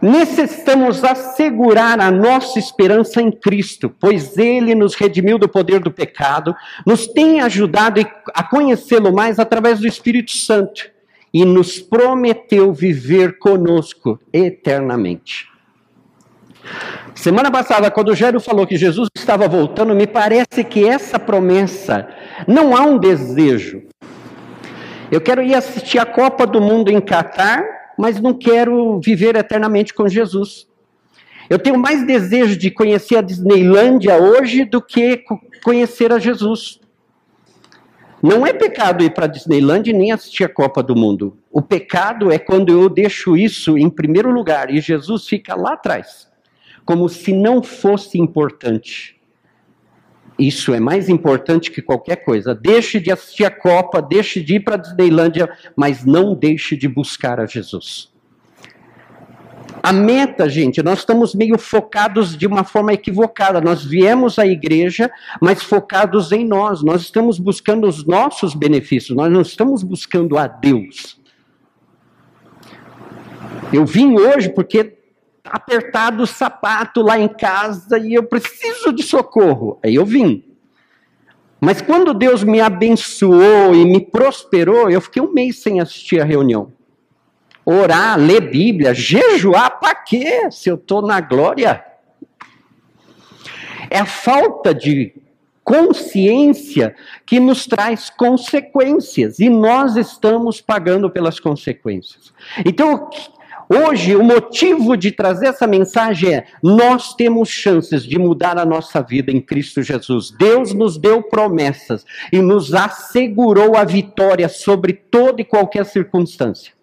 Necessitamos 0.01 1.05
assegurar 1.05 2.01
a 2.01 2.11
nossa 2.11 2.59
esperança 2.59 3.21
em 3.21 3.31
Cristo, 3.31 3.89
pois 3.97 4.37
Ele 4.37 4.75
nos 4.75 4.93
redimiu 4.93 5.39
do 5.39 5.47
poder 5.47 5.79
do 5.79 5.89
pecado, 5.89 6.53
nos 6.85 7.07
tem 7.07 7.39
ajudado 7.39 8.01
a 8.33 8.43
conhecê-lo 8.43 9.13
mais 9.13 9.39
através 9.39 9.79
do 9.79 9.87
Espírito 9.87 10.31
Santo 10.31 10.91
e 11.33 11.45
nos 11.45 11.79
prometeu 11.79 12.73
viver 12.73 13.39
conosco 13.39 14.19
eternamente. 14.33 15.52
Semana 17.15 17.51
passada, 17.51 17.91
quando 17.91 18.09
o 18.09 18.15
Jairo 18.15 18.39
falou 18.39 18.65
que 18.65 18.77
Jesus 18.77 19.09
estava 19.15 19.47
voltando, 19.47 19.93
me 19.93 20.07
parece 20.07 20.63
que 20.63 20.87
essa 20.87 21.19
promessa 21.19 22.07
não 22.47 22.75
há 22.75 22.81
um 22.81 22.97
desejo. 22.97 23.83
Eu 25.11 25.21
quero 25.21 25.43
ir 25.43 25.53
assistir 25.53 25.99
a 25.99 26.05
Copa 26.05 26.47
do 26.47 26.59
Mundo 26.59 26.89
em 26.89 26.99
Catar, 26.99 27.63
mas 27.97 28.19
não 28.19 28.33
quero 28.33 28.99
viver 28.99 29.35
eternamente 29.35 29.93
com 29.93 30.07
Jesus. 30.07 30.67
Eu 31.49 31.59
tenho 31.59 31.77
mais 31.77 32.05
desejo 32.05 32.57
de 32.57 32.71
conhecer 32.71 33.17
a 33.17 33.21
Disneylândia 33.21 34.15
hoje 34.15 34.65
do 34.65 34.81
que 34.81 35.23
conhecer 35.63 36.11
a 36.11 36.19
Jesus. 36.19 36.79
Não 38.23 38.47
é 38.47 38.53
pecado 38.53 39.03
ir 39.03 39.13
para 39.13 39.27
Disneyland 39.27 39.91
nem 39.91 40.13
assistir 40.13 40.45
a 40.45 40.49
Copa 40.49 40.81
do 40.81 40.95
Mundo. 40.95 41.37
O 41.51 41.61
pecado 41.61 42.31
é 42.31 42.39
quando 42.39 42.71
eu 42.71 42.87
deixo 42.87 43.35
isso 43.35 43.77
em 43.77 43.89
primeiro 43.89 44.31
lugar 44.31 44.73
e 44.73 44.79
Jesus 44.79 45.27
fica 45.27 45.53
lá 45.55 45.73
atrás, 45.73 46.29
como 46.85 47.07
se 47.07 47.33
não 47.33 47.61
fosse 47.61 48.17
importante. 48.17 49.19
Isso 50.37 50.73
é 50.73 50.79
mais 50.79 51.09
importante 51.09 51.71
que 51.71 51.81
qualquer 51.81 52.17
coisa. 52.17 52.55
Deixe 52.55 52.99
de 52.99 53.11
assistir 53.11 53.45
a 53.45 53.51
Copa, 53.51 54.01
deixe 54.01 54.41
de 54.41 54.55
ir 54.55 54.59
para 54.61 54.75
a 54.75 54.77
Disneylândia, 54.77 55.49
mas 55.75 56.03
não 56.03 56.33
deixe 56.33 56.75
de 56.75 56.87
buscar 56.87 57.39
a 57.39 57.45
Jesus. 57.45 58.11
A 59.81 59.91
meta, 59.91 60.47
gente, 60.47 60.81
nós 60.81 60.99
estamos 60.99 61.35
meio 61.35 61.57
focados 61.57 62.37
de 62.37 62.47
uma 62.47 62.63
forma 62.63 62.93
equivocada. 62.93 63.59
Nós 63.59 63.83
viemos 63.83 64.39
à 64.39 64.47
igreja, 64.47 65.11
mas 65.41 65.61
focados 65.61 66.31
em 66.31 66.45
nós. 66.45 66.81
Nós 66.81 67.01
estamos 67.01 67.37
buscando 67.37 67.85
os 67.85 68.05
nossos 68.05 68.55
benefícios, 68.55 69.15
nós 69.15 69.31
não 69.31 69.41
estamos 69.41 69.83
buscando 69.83 70.37
a 70.37 70.47
Deus. 70.47 71.21
Eu 73.73 73.85
vim 73.85 74.17
hoje 74.17 74.49
porque 74.49 75.02
apertado 75.43 76.23
o 76.23 76.27
sapato 76.27 77.01
lá 77.01 77.19
em 77.19 77.27
casa 77.27 77.97
e 77.99 78.13
eu 78.13 78.23
preciso 78.23 78.93
de 78.93 79.03
socorro. 79.03 79.79
Aí 79.83 79.95
eu 79.95 80.05
vim. 80.05 80.43
Mas 81.59 81.81
quando 81.81 82.13
Deus 82.13 82.43
me 82.43 82.59
abençoou 82.59 83.73
e 83.73 83.85
me 83.85 84.01
prosperou, 84.01 84.89
eu 84.89 84.99
fiquei 84.99 85.21
um 85.21 85.33
mês 85.33 85.61
sem 85.61 85.79
assistir 85.79 86.19
a 86.19 86.25
reunião 86.25 86.71
orar, 87.65 88.19
ler 88.19 88.41
Bíblia, 88.41 88.93
jejuar, 88.93 89.79
para 89.79 89.95
quê? 89.95 90.49
Se 90.51 90.69
eu 90.69 90.75
estou 90.75 91.01
na 91.01 91.21
glória. 91.21 91.83
É 93.89 93.99
a 93.99 94.05
falta 94.05 94.73
de 94.73 95.13
consciência 95.63 96.95
que 97.25 97.39
nos 97.39 97.65
traz 97.65 98.09
consequências 98.09 99.39
e 99.39 99.49
nós 99.49 99.95
estamos 99.95 100.59
pagando 100.59 101.09
pelas 101.09 101.39
consequências. 101.39 102.33
Então, 102.65 103.09
hoje, 103.73 104.15
o 104.15 104.23
motivo 104.23 104.95
de 104.95 105.11
trazer 105.11 105.47
essa 105.47 105.67
mensagem 105.67 106.33
é: 106.33 106.45
nós 106.61 107.13
temos 107.13 107.49
chances 107.49 108.03
de 108.03 108.17
mudar 108.17 108.57
a 108.57 108.65
nossa 108.65 109.01
vida 109.01 109.31
em 109.31 109.41
Cristo 109.41 109.81
Jesus. 109.81 110.31
Deus 110.31 110.73
nos 110.73 110.97
deu 110.97 111.23
promessas 111.23 112.05
e 112.31 112.41
nos 112.41 112.73
assegurou 112.73 113.75
a 113.75 113.83
vitória 113.83 114.47
sobre 114.47 114.93
toda 114.93 115.41
e 115.41 115.45
qualquer 115.45 115.85
circunstância. 115.85 116.73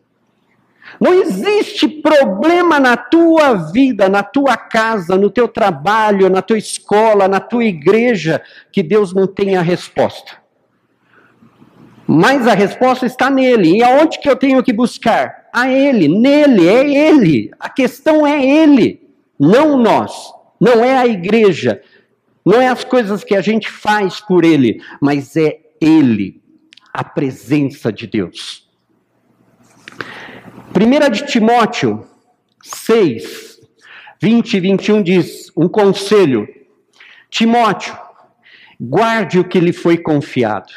Não 1.01 1.15
existe 1.15 1.89
problema 1.89 2.81
na 2.81 2.97
tua 2.97 3.55
vida, 3.55 4.09
na 4.09 4.23
tua 4.23 4.57
casa, 4.57 5.17
no 5.17 5.31
teu 5.31 5.47
trabalho, 5.47 6.29
na 6.29 6.43
tua 6.43 6.59
escola, 6.59 7.29
na 7.29 7.39
tua 7.39 7.65
igreja, 7.65 8.43
que 8.73 8.83
Deus 8.83 9.13
não 9.13 9.27
tenha 9.27 9.63
resposta. 9.63 10.33
Mas 12.07 12.49
a 12.49 12.55
resposta 12.55 13.07
está 13.07 13.31
nele. 13.31 13.79
E 13.79 13.83
aonde 13.85 14.19
que 14.19 14.29
eu 14.29 14.35
tenho 14.35 14.63
que 14.65 14.73
buscar? 14.73 15.40
A 15.53 15.71
ele, 15.71 16.09
nele, 16.09 16.69
é 16.69 17.09
ele. 17.09 17.51
A 17.59 17.69
questão 17.69 18.27
é 18.27 18.45
ele, 18.45 19.09
não 19.39 19.77
nós. 19.77 20.13
Não 20.61 20.85
é 20.85 20.97
a 20.97 21.07
igreja. 21.07 21.83
Não 22.45 22.61
é 22.61 22.69
as 22.69 22.85
coisas 22.85 23.25
que 23.25 23.35
a 23.35 23.41
gente 23.41 23.71
faz 23.71 24.21
por 24.21 24.45
ele, 24.45 24.83
mas 25.01 25.37
é 25.37 25.59
ele, 25.81 26.41
a 26.93 27.03
presença 27.03 27.93
de 27.93 28.07
Deus. 28.07 28.69
1 30.75 31.11
de 31.11 31.27
Timóteo 31.27 32.07
6, 32.63 33.59
20 34.21 34.55
e 34.55 34.61
21 34.61 35.03
diz: 35.03 35.53
um 35.57 35.69
conselho. 35.69 36.49
Timóteo, 37.29 37.97
guarde 38.81 39.39
o 39.39 39.45
que 39.45 39.61
lhe 39.61 39.73
foi 39.73 39.99
confiado. 39.99 40.73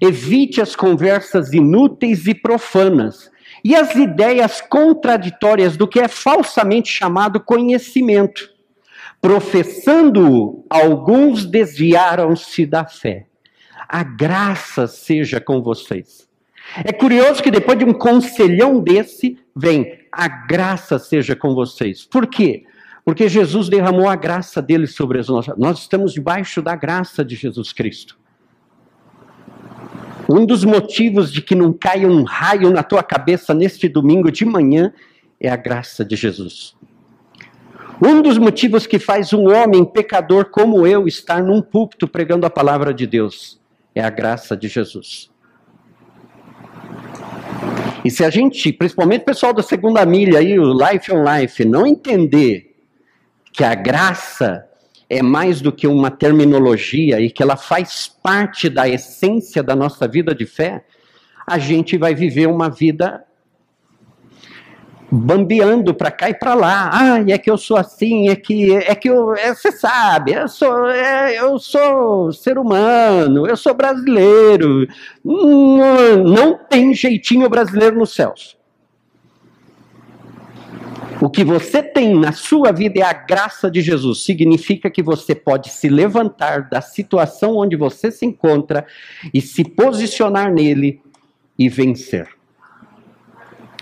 Evite 0.00 0.60
as 0.60 0.76
conversas 0.76 1.52
inúteis 1.52 2.26
e 2.26 2.34
profanas 2.34 3.30
e 3.64 3.74
as 3.74 3.94
ideias 3.94 4.60
contraditórias 4.60 5.76
do 5.76 5.86
que 5.86 6.00
é 6.00 6.08
falsamente 6.08 6.90
chamado 6.90 7.40
conhecimento. 7.40 8.50
Professando-o, 9.20 10.64
alguns 10.70 11.44
desviaram-se 11.44 12.64
da 12.64 12.84
fé. 12.84 13.26
A 13.88 14.02
graça 14.02 14.86
seja 14.86 15.40
com 15.40 15.62
vocês. 15.62 16.28
É 16.84 16.92
curioso 16.92 17.42
que 17.42 17.50
depois 17.50 17.78
de 17.78 17.84
um 17.84 17.92
conselhão 17.92 18.80
desse, 18.80 19.38
vem, 19.56 19.98
a 20.12 20.28
graça 20.28 20.98
seja 20.98 21.34
com 21.34 21.54
vocês. 21.54 22.04
Por 22.04 22.26
quê? 22.26 22.64
Porque 23.04 23.28
Jesus 23.28 23.68
derramou 23.68 24.08
a 24.08 24.16
graça 24.16 24.60
dele 24.60 24.86
sobre 24.86 25.18
as 25.18 25.28
nossas. 25.28 25.56
Nós 25.56 25.78
estamos 25.78 26.12
debaixo 26.12 26.60
da 26.60 26.76
graça 26.76 27.24
de 27.24 27.34
Jesus 27.34 27.72
Cristo. 27.72 28.17
Um 30.28 30.44
dos 30.44 30.62
motivos 30.64 31.32
de 31.32 31.40
que 31.40 31.54
não 31.54 31.72
caia 31.72 32.06
um 32.06 32.22
raio 32.22 32.70
na 32.70 32.82
tua 32.82 33.02
cabeça 33.02 33.54
neste 33.54 33.88
domingo 33.88 34.30
de 34.30 34.44
manhã 34.44 34.92
é 35.40 35.48
a 35.48 35.56
graça 35.56 36.04
de 36.04 36.16
Jesus. 36.16 36.76
Um 38.04 38.20
dos 38.20 38.36
motivos 38.36 38.86
que 38.86 38.98
faz 38.98 39.32
um 39.32 39.48
homem 39.48 39.84
pecador 39.84 40.50
como 40.50 40.86
eu 40.86 41.08
estar 41.08 41.42
num 41.42 41.62
púlpito 41.62 42.06
pregando 42.06 42.46
a 42.46 42.50
palavra 42.50 42.92
de 42.92 43.06
Deus 43.06 43.58
é 43.94 44.02
a 44.02 44.10
graça 44.10 44.56
de 44.56 44.68
Jesus. 44.68 45.30
E 48.04 48.10
se 48.10 48.24
a 48.24 48.30
gente, 48.30 48.72
principalmente 48.72 49.22
o 49.22 49.26
pessoal 49.26 49.52
da 49.52 49.62
segunda 49.62 50.04
milha 50.06 50.38
aí, 50.38 50.58
o 50.58 50.72
Life 50.72 51.10
on 51.12 51.24
Life, 51.24 51.64
não 51.64 51.86
entender 51.86 52.76
que 53.52 53.64
a 53.64 53.74
graça 53.74 54.67
é 55.08 55.22
mais 55.22 55.60
do 55.60 55.72
que 55.72 55.86
uma 55.86 56.10
terminologia 56.10 57.20
e 57.20 57.30
que 57.30 57.42
ela 57.42 57.56
faz 57.56 58.08
parte 58.22 58.68
da 58.68 58.88
essência 58.88 59.62
da 59.62 59.74
nossa 59.74 60.06
vida 60.06 60.34
de 60.34 60.44
fé, 60.44 60.84
a 61.46 61.58
gente 61.58 61.96
vai 61.96 62.14
viver 62.14 62.46
uma 62.46 62.68
vida 62.68 63.24
bambeando 65.10 65.94
para 65.94 66.10
cá 66.10 66.28
e 66.28 66.34
para 66.34 66.52
lá. 66.52 66.90
Ah, 66.92 67.24
é 67.26 67.38
que 67.38 67.50
eu 67.50 67.56
sou 67.56 67.78
assim, 67.78 68.28
é 68.28 68.36
que 68.36 68.74
é 68.74 68.94
que 68.94 69.08
eu, 69.08 69.34
é, 69.34 69.54
você 69.54 69.72
sabe, 69.72 70.34
eu 70.34 70.46
sou 70.46 70.86
é, 70.90 71.38
eu 71.38 71.58
sou 71.58 72.30
ser 72.30 72.58
humano, 72.58 73.46
eu 73.46 73.56
sou 73.56 73.72
brasileiro. 73.72 74.86
Não, 75.24 76.22
não 76.22 76.58
tem 76.58 76.92
jeitinho 76.92 77.48
brasileiro 77.48 77.98
nos 77.98 78.14
céus. 78.14 78.57
O 81.20 81.28
que 81.28 81.42
você 81.42 81.82
tem 81.82 82.14
na 82.14 82.30
sua 82.30 82.70
vida 82.70 83.00
é 83.00 83.02
a 83.02 83.12
graça 83.12 83.68
de 83.68 83.80
Jesus. 83.80 84.22
Significa 84.24 84.88
que 84.88 85.02
você 85.02 85.34
pode 85.34 85.70
se 85.70 85.88
levantar 85.88 86.68
da 86.68 86.80
situação 86.80 87.56
onde 87.56 87.74
você 87.74 88.10
se 88.10 88.24
encontra 88.24 88.86
e 89.34 89.40
se 89.40 89.64
posicionar 89.64 90.52
nele 90.52 91.02
e 91.58 91.68
vencer. 91.68 92.28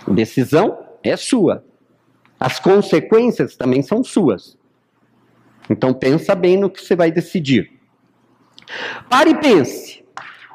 Decisão 0.08 0.86
é 1.02 1.14
sua. 1.16 1.62
As 2.40 2.58
consequências 2.58 3.54
também 3.54 3.82
são 3.82 4.02
suas. 4.02 4.56
Então 5.68 5.92
pensa 5.92 6.34
bem 6.34 6.56
no 6.56 6.70
que 6.70 6.80
você 6.80 6.96
vai 6.96 7.10
decidir. 7.10 7.70
Pare 9.10 9.30
e 9.30 9.40
pense. 9.40 10.04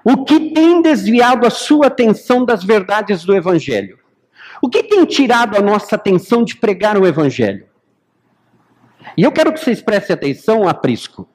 O 0.03 0.25
que 0.25 0.51
tem 0.51 0.81
desviado 0.81 1.45
a 1.45 1.51
sua 1.51 1.87
atenção 1.87 2.43
das 2.43 2.63
verdades 2.63 3.23
do 3.23 3.35
evangelho? 3.35 4.00
O 4.61 4.69
que 4.69 4.83
tem 4.83 5.03
tirado 5.05 5.57
a 5.57 5.61
nossa 5.61 5.95
atenção 5.95 6.43
de 6.43 6.55
pregar 6.55 6.97
o 6.97 7.07
evangelho? 7.07 7.65
E 9.17 9.23
eu 9.23 9.31
quero 9.31 9.51
que 9.51 9.59
vocês 9.59 9.81
prestem 9.81 10.13
atenção, 10.13 10.67
Aprisco. 10.67 11.27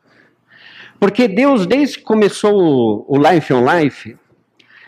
Porque 1.00 1.26
Deus, 1.26 1.66
desde 1.66 1.98
que 1.98 2.04
começou 2.04 3.04
o 3.08 3.18
Life 3.18 3.52
on 3.52 3.64
Life, 3.64 4.16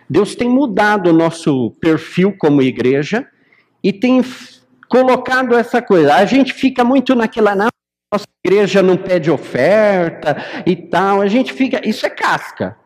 Deus 0.08 0.34
tem 0.34 0.48
mudado 0.48 1.10
o 1.10 1.12
nosso 1.12 1.72
perfil 1.80 2.34
como 2.38 2.62
igreja 2.62 3.26
e 3.82 3.92
tem 3.92 4.22
colocado 4.88 5.54
essa 5.54 5.82
coisa. 5.82 6.14
A 6.14 6.24
gente 6.24 6.54
fica 6.54 6.82
muito 6.82 7.14
naquela, 7.14 7.54
nossa 7.54 8.26
igreja 8.44 8.82
não 8.82 8.96
pede 8.96 9.30
oferta 9.30 10.36
e 10.64 10.76
tal. 10.76 11.20
A 11.20 11.26
gente 11.26 11.52
fica, 11.52 11.86
isso 11.86 12.06
é 12.06 12.10
casca. 12.10 12.76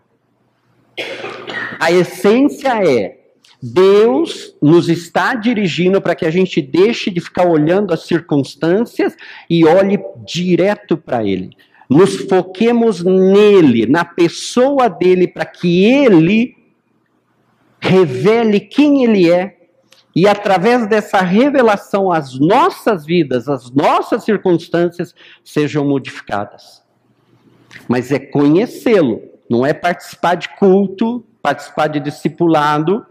A 1.78 1.92
essência 1.92 2.84
é 2.84 3.21
Deus 3.62 4.56
nos 4.60 4.88
está 4.88 5.34
dirigindo 5.34 6.00
para 6.00 6.16
que 6.16 6.26
a 6.26 6.30
gente 6.30 6.60
deixe 6.60 7.10
de 7.10 7.20
ficar 7.20 7.46
olhando 7.46 7.94
as 7.94 8.06
circunstâncias 8.06 9.14
e 9.48 9.64
olhe 9.64 10.00
direto 10.26 10.96
para 10.96 11.24
Ele. 11.24 11.50
Nos 11.88 12.16
foquemos 12.22 13.04
nele, 13.04 13.86
na 13.86 14.04
pessoa 14.04 14.88
dele, 14.88 15.28
para 15.28 15.44
que 15.44 15.84
Ele 15.84 16.56
revele 17.78 18.58
quem 18.58 19.04
Ele 19.04 19.30
é 19.30 19.58
e 20.14 20.28
através 20.28 20.86
dessa 20.86 21.20
revelação, 21.20 22.12
as 22.12 22.38
nossas 22.38 23.06
vidas, 23.06 23.48
as 23.48 23.70
nossas 23.70 24.24
circunstâncias 24.24 25.14
sejam 25.42 25.86
modificadas. 25.86 26.82
Mas 27.88 28.12
é 28.12 28.18
conhecê-lo, 28.18 29.22
não 29.48 29.64
é 29.64 29.72
participar 29.72 30.34
de 30.34 30.50
culto, 30.56 31.24
participar 31.40 31.86
de 31.86 31.98
discipulado. 32.00 33.06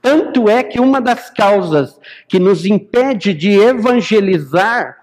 Tanto 0.00 0.48
é 0.48 0.62
que 0.62 0.80
uma 0.80 1.00
das 1.00 1.30
causas 1.30 1.98
que 2.28 2.38
nos 2.38 2.64
impede 2.64 3.34
de 3.34 3.50
evangelizar 3.50 4.96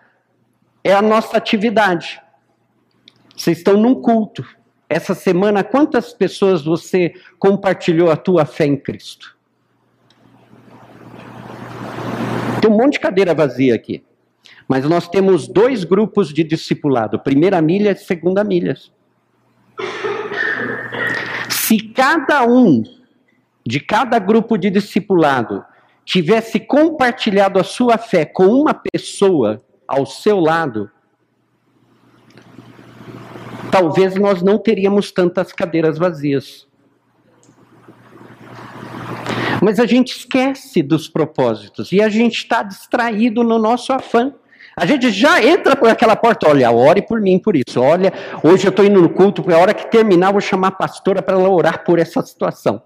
é 0.83 0.93
a 0.93 1.01
nossa 1.01 1.37
atividade. 1.37 2.21
Vocês 3.35 3.57
estão 3.57 3.77
num 3.77 3.95
culto. 3.95 4.45
Essa 4.89 5.15
semana, 5.15 5.63
quantas 5.63 6.13
pessoas 6.13 6.63
você 6.63 7.13
compartilhou 7.39 8.11
a 8.11 8.15
tua 8.15 8.45
fé 8.45 8.65
em 8.65 8.77
Cristo? 8.77 9.35
Tem 12.61 12.69
um 12.69 12.77
monte 12.77 12.93
de 12.93 12.99
cadeira 12.99 13.33
vazia 13.33 13.75
aqui. 13.75 14.03
Mas 14.67 14.85
nós 14.85 15.07
temos 15.09 15.47
dois 15.47 15.83
grupos 15.83 16.33
de 16.33 16.43
discipulado, 16.43 17.19
primeira 17.19 17.61
milha 17.61 17.91
e 17.91 17.95
segunda 17.95 18.43
milha. 18.43 18.77
Se 21.49 21.79
cada 21.89 22.45
um 22.45 22.83
de 23.65 23.79
cada 23.79 24.19
grupo 24.19 24.57
de 24.57 24.69
discipulado 24.69 25.63
tivesse 26.05 26.59
compartilhado 26.59 27.59
a 27.59 27.63
sua 27.63 27.97
fé 27.97 28.25
com 28.25 28.47
uma 28.47 28.73
pessoa 28.73 29.61
ao 29.87 30.05
seu 30.05 30.39
lado, 30.39 30.89
talvez 33.71 34.15
nós 34.15 34.41
não 34.41 34.57
teríamos 34.57 35.11
tantas 35.11 35.51
cadeiras 35.53 35.97
vazias. 35.97 36.67
Mas 39.61 39.79
a 39.79 39.85
gente 39.85 40.17
esquece 40.17 40.83
dos 40.83 41.07
propósitos 41.07 41.91
e 41.93 42.01
a 42.01 42.09
gente 42.09 42.35
está 42.35 42.63
distraído 42.63 43.43
no 43.43 43.57
nosso 43.57 43.93
afã. 43.93 44.33
A 44.75 44.85
gente 44.85 45.09
já 45.11 45.41
entra 45.41 45.75
por 45.75 45.87
aquela 45.87 46.15
porta, 46.15 46.49
olha, 46.49 46.69
ore 46.71 47.01
por 47.01 47.21
mim 47.21 47.39
por 47.39 47.55
isso. 47.55 47.79
Olha, 47.79 48.11
hoje 48.43 48.65
eu 48.65 48.71
estou 48.71 48.83
indo 48.83 49.01
no 49.01 49.09
culto, 49.09 49.43
a 49.53 49.57
hora 49.57 49.73
que 49.73 49.89
terminar 49.89 50.31
vou 50.31 50.41
chamar 50.41 50.69
a 50.69 50.71
pastora 50.71 51.21
para 51.21 51.37
ela 51.37 51.47
orar 51.47 51.83
por 51.85 51.97
essa 51.97 52.21
situação. 52.23 52.81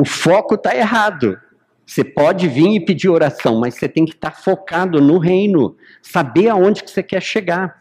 O 0.00 0.04
foco 0.04 0.54
está 0.54 0.74
errado. 0.74 1.38
Você 1.84 2.02
pode 2.02 2.48
vir 2.48 2.74
e 2.74 2.84
pedir 2.84 3.08
oração, 3.08 3.60
mas 3.60 3.74
você 3.74 3.88
tem 3.88 4.04
que 4.04 4.12
estar 4.12 4.30
tá 4.30 4.36
focado 4.36 5.00
no 5.00 5.18
reino, 5.18 5.76
saber 6.02 6.48
aonde 6.48 6.82
que 6.82 6.90
você 6.90 7.02
quer 7.02 7.22
chegar. 7.22 7.80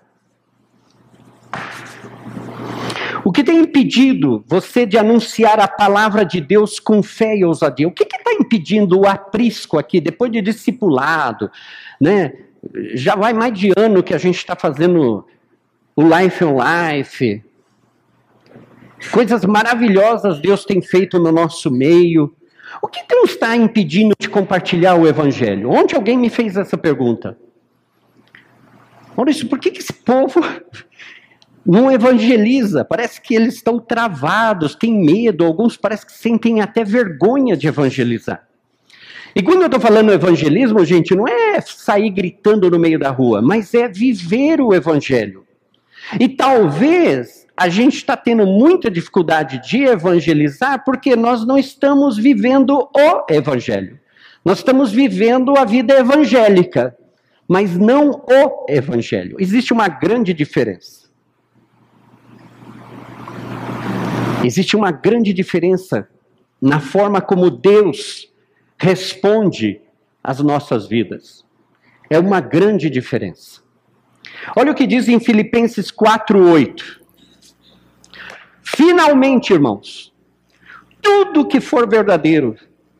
O 3.23 3.31
que 3.31 3.43
tem 3.43 3.57
impedido 3.61 4.43
você 4.47 4.85
de 4.85 4.99
anunciar 4.99 5.59
a 5.59 5.67
palavra 5.67 6.23
de 6.23 6.39
Deus 6.39 6.79
com 6.79 7.01
fé 7.01 7.35
e 7.35 7.43
ousadia? 7.43 7.87
O 7.87 7.91
que 7.91 8.03
está 8.03 8.31
impedindo 8.33 8.99
o 8.99 9.07
aprisco 9.07 9.79
aqui, 9.79 9.99
depois 9.99 10.31
de 10.31 10.41
discipulado, 10.41 11.49
né? 11.99 12.33
Já 12.93 13.15
vai 13.15 13.33
mais 13.33 13.57
de 13.57 13.71
ano 13.75 14.03
que 14.03 14.13
a 14.13 14.19
gente 14.19 14.37
está 14.37 14.55
fazendo 14.55 15.25
o 15.95 16.01
Life 16.03 16.43
on 16.43 16.57
Life. 16.59 17.43
Coisas 19.11 19.45
maravilhosas 19.45 20.39
Deus 20.39 20.65
tem 20.65 20.81
feito 20.81 21.19
no 21.19 21.31
nosso 21.31 21.71
meio. 21.71 22.35
O 22.81 22.87
que 22.87 23.01
Deus 23.07 23.31
está 23.31 23.55
impedindo 23.55 24.13
de 24.19 24.27
compartilhar 24.27 24.95
o 24.95 25.07
Evangelho? 25.07 25.69
Onde 25.69 25.95
alguém 25.95 26.17
me 26.17 26.29
fez 26.29 26.57
essa 26.57 26.77
pergunta? 26.77 27.37
Maurício, 29.15 29.47
por 29.47 29.59
que, 29.59 29.71
que 29.71 29.79
esse 29.79 29.93
povo 29.93 30.41
não 31.65 31.91
evangeliza, 31.91 32.85
parece 32.85 33.19
que 33.19 33.33
eles 33.33 33.55
estão 33.55 33.79
travados, 33.79 34.75
têm 34.75 34.93
medo, 34.93 35.45
alguns 35.45 35.77
parece 35.77 36.05
que 36.05 36.11
sentem 36.11 36.61
até 36.61 36.83
vergonha 36.83 37.57
de 37.57 37.67
evangelizar. 37.67 38.45
E 39.35 39.41
quando 39.41 39.61
eu 39.61 39.65
estou 39.65 39.81
falando 39.81 40.13
evangelismo, 40.13 40.85
gente, 40.85 41.15
não 41.15 41.27
é 41.27 41.59
sair 41.59 42.09
gritando 42.09 42.69
no 42.69 42.79
meio 42.79 42.99
da 42.99 43.09
rua, 43.09 43.41
mas 43.41 43.73
é 43.73 43.87
viver 43.87 44.61
o 44.61 44.73
evangelho. 44.73 45.45
E 46.19 46.29
talvez 46.29 47.44
a 47.57 47.69
gente 47.69 47.95
está 47.95 48.17
tendo 48.17 48.45
muita 48.45 48.91
dificuldade 48.91 49.61
de 49.67 49.83
evangelizar 49.83 50.83
porque 50.83 51.15
nós 51.15 51.45
não 51.45 51.57
estamos 51.57 52.17
vivendo 52.17 52.89
o 52.93 53.25
evangelho. 53.29 53.99
Nós 54.43 54.57
estamos 54.59 54.91
vivendo 54.91 55.57
a 55.57 55.63
vida 55.63 55.97
evangélica, 55.97 56.95
mas 57.47 57.77
não 57.77 58.11
o 58.11 58.65
evangelho. 58.67 59.37
Existe 59.39 59.71
uma 59.71 59.87
grande 59.87 60.33
diferença. 60.33 61.05
Existe 64.43 64.75
uma 64.75 64.91
grande 64.91 65.33
diferença 65.33 66.07
na 66.61 66.79
forma 66.79 67.21
como 67.21 67.49
Deus 67.49 68.31
responde 68.77 69.81
às 70.23 70.39
nossas 70.39 70.87
vidas. 70.87 71.45
É 72.09 72.19
uma 72.19 72.41
grande 72.41 72.89
diferença. 72.89 73.61
Olha 74.55 74.71
o 74.71 74.75
que 74.75 74.85
diz 74.85 75.07
em 75.07 75.19
Filipenses 75.19 75.89
4:8. 75.89 77.04
Finalmente, 78.65 79.53
irmãos, 79.53 80.11
tudo 80.99 81.47
que 81.47 81.61
for 81.61 81.87
verdadeiro, 81.87 82.55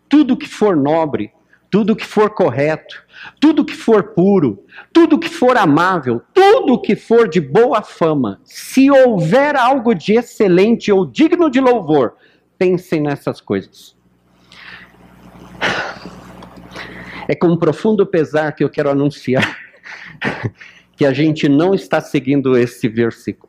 tudo 0.08 0.38
que 0.38 0.48
for 0.48 0.76
nobre, 0.76 1.32
tudo 1.72 1.96
que 1.96 2.06
for 2.06 2.30
correto, 2.30 3.04
tudo 3.42 3.66
que 3.66 3.74
for 3.74 4.14
puro, 4.14 4.64
tudo 4.94 5.20
que 5.20 5.28
for 5.28 5.58
amável, 5.58 6.22
tudo 6.34 6.80
que 6.80 6.96
for 6.96 7.28
de 7.28 7.42
boa 7.42 7.82
fama, 7.82 8.40
se 8.44 8.92
houver 8.92 9.56
algo 9.56 9.96
de 9.96 10.14
excelente 10.14 10.92
ou 10.92 11.06
digno 11.06 11.50
de 11.50 11.60
louvor, 11.60 12.14
pensem 12.58 13.02
nessas 13.02 13.42
coisas. 13.42 13.98
É 17.28 17.36
com 17.36 17.58
profundo 17.58 18.06
pesar 18.06 18.52
que 18.52 18.64
eu 18.64 18.70
quero 18.70 18.92
anunciar 18.92 19.58
que 20.96 21.04
a 21.04 21.12
gente 21.12 21.50
não 21.50 21.74
está 21.74 22.00
seguindo 22.00 22.56
esse 22.56 22.88
versículo. 22.88 23.45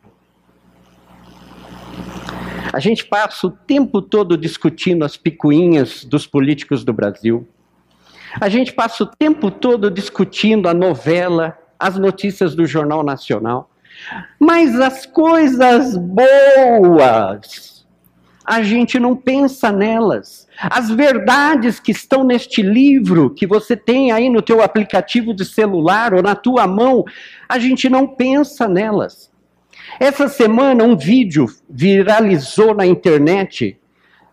A 2.76 2.78
gente 2.78 3.06
passa 3.06 3.46
o 3.46 3.50
tempo 3.50 4.02
todo 4.02 4.36
discutindo 4.36 5.02
as 5.02 5.16
picuinhas 5.16 6.04
dos 6.04 6.26
políticos 6.26 6.84
do 6.84 6.92
Brasil. 6.92 7.48
A 8.38 8.50
gente 8.50 8.70
passa 8.70 9.04
o 9.04 9.06
tempo 9.06 9.50
todo 9.50 9.90
discutindo 9.90 10.68
a 10.68 10.74
novela, 10.74 11.56
as 11.78 11.96
notícias 11.96 12.54
do 12.54 12.66
Jornal 12.66 13.02
Nacional. 13.02 13.70
Mas 14.38 14.78
as 14.78 15.06
coisas 15.06 15.96
boas, 15.96 17.86
a 18.44 18.62
gente 18.62 19.00
não 19.00 19.16
pensa 19.16 19.72
nelas. 19.72 20.46
As 20.60 20.90
verdades 20.90 21.80
que 21.80 21.92
estão 21.92 22.24
neste 22.24 22.60
livro, 22.60 23.30
que 23.30 23.46
você 23.46 23.74
tem 23.74 24.12
aí 24.12 24.28
no 24.28 24.42
teu 24.42 24.60
aplicativo 24.60 25.32
de 25.32 25.46
celular 25.46 26.12
ou 26.12 26.22
na 26.22 26.34
tua 26.34 26.66
mão, 26.66 27.06
a 27.48 27.58
gente 27.58 27.88
não 27.88 28.06
pensa 28.06 28.68
nelas. 28.68 29.34
Essa 29.98 30.28
semana 30.28 30.84
um 30.84 30.96
vídeo 30.96 31.46
viralizou 31.68 32.74
na 32.74 32.86
internet 32.86 33.78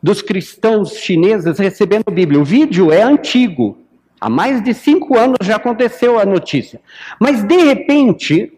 dos 0.01 0.21
cristãos 0.21 0.97
chineses 0.97 1.57
recebendo 1.57 2.03
a 2.07 2.11
Bíblia. 2.11 2.39
O 2.39 2.45
vídeo 2.45 2.91
é 2.91 3.01
antigo, 3.01 3.77
há 4.19 4.29
mais 4.29 4.61
de 4.61 4.73
cinco 4.73 5.17
anos 5.17 5.37
já 5.41 5.55
aconteceu 5.55 6.19
a 6.19 6.25
notícia. 6.25 6.81
Mas 7.17 7.43
de 7.43 7.55
repente, 7.55 8.51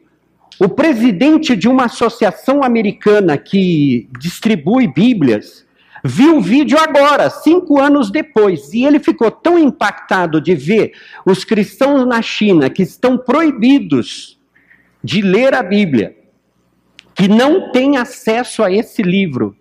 o 0.59 0.67
presidente 0.67 1.55
de 1.55 1.67
uma 1.67 1.85
associação 1.85 2.63
americana 2.63 3.37
que 3.37 4.09
distribui 4.19 4.87
Bíblias 4.87 5.63
viu 6.03 6.37
o 6.37 6.41
vídeo 6.41 6.77
agora, 6.79 7.29
cinco 7.29 7.79
anos 7.79 8.09
depois, 8.11 8.73
e 8.73 8.83
ele 8.83 8.99
ficou 8.99 9.29
tão 9.29 9.59
impactado 9.59 10.41
de 10.41 10.55
ver 10.55 10.93
os 11.25 11.43
cristãos 11.43 12.07
na 12.07 12.21
China 12.21 12.69
que 12.69 12.83
estão 12.83 13.17
proibidos 13.17 14.39
de 15.03 15.21
ler 15.21 15.53
a 15.53 15.61
Bíblia, 15.61 16.15
que 17.15 17.27
não 17.27 17.71
têm 17.71 17.97
acesso 17.97 18.61
a 18.61 18.71
esse 18.71 19.01
livro, 19.01 19.55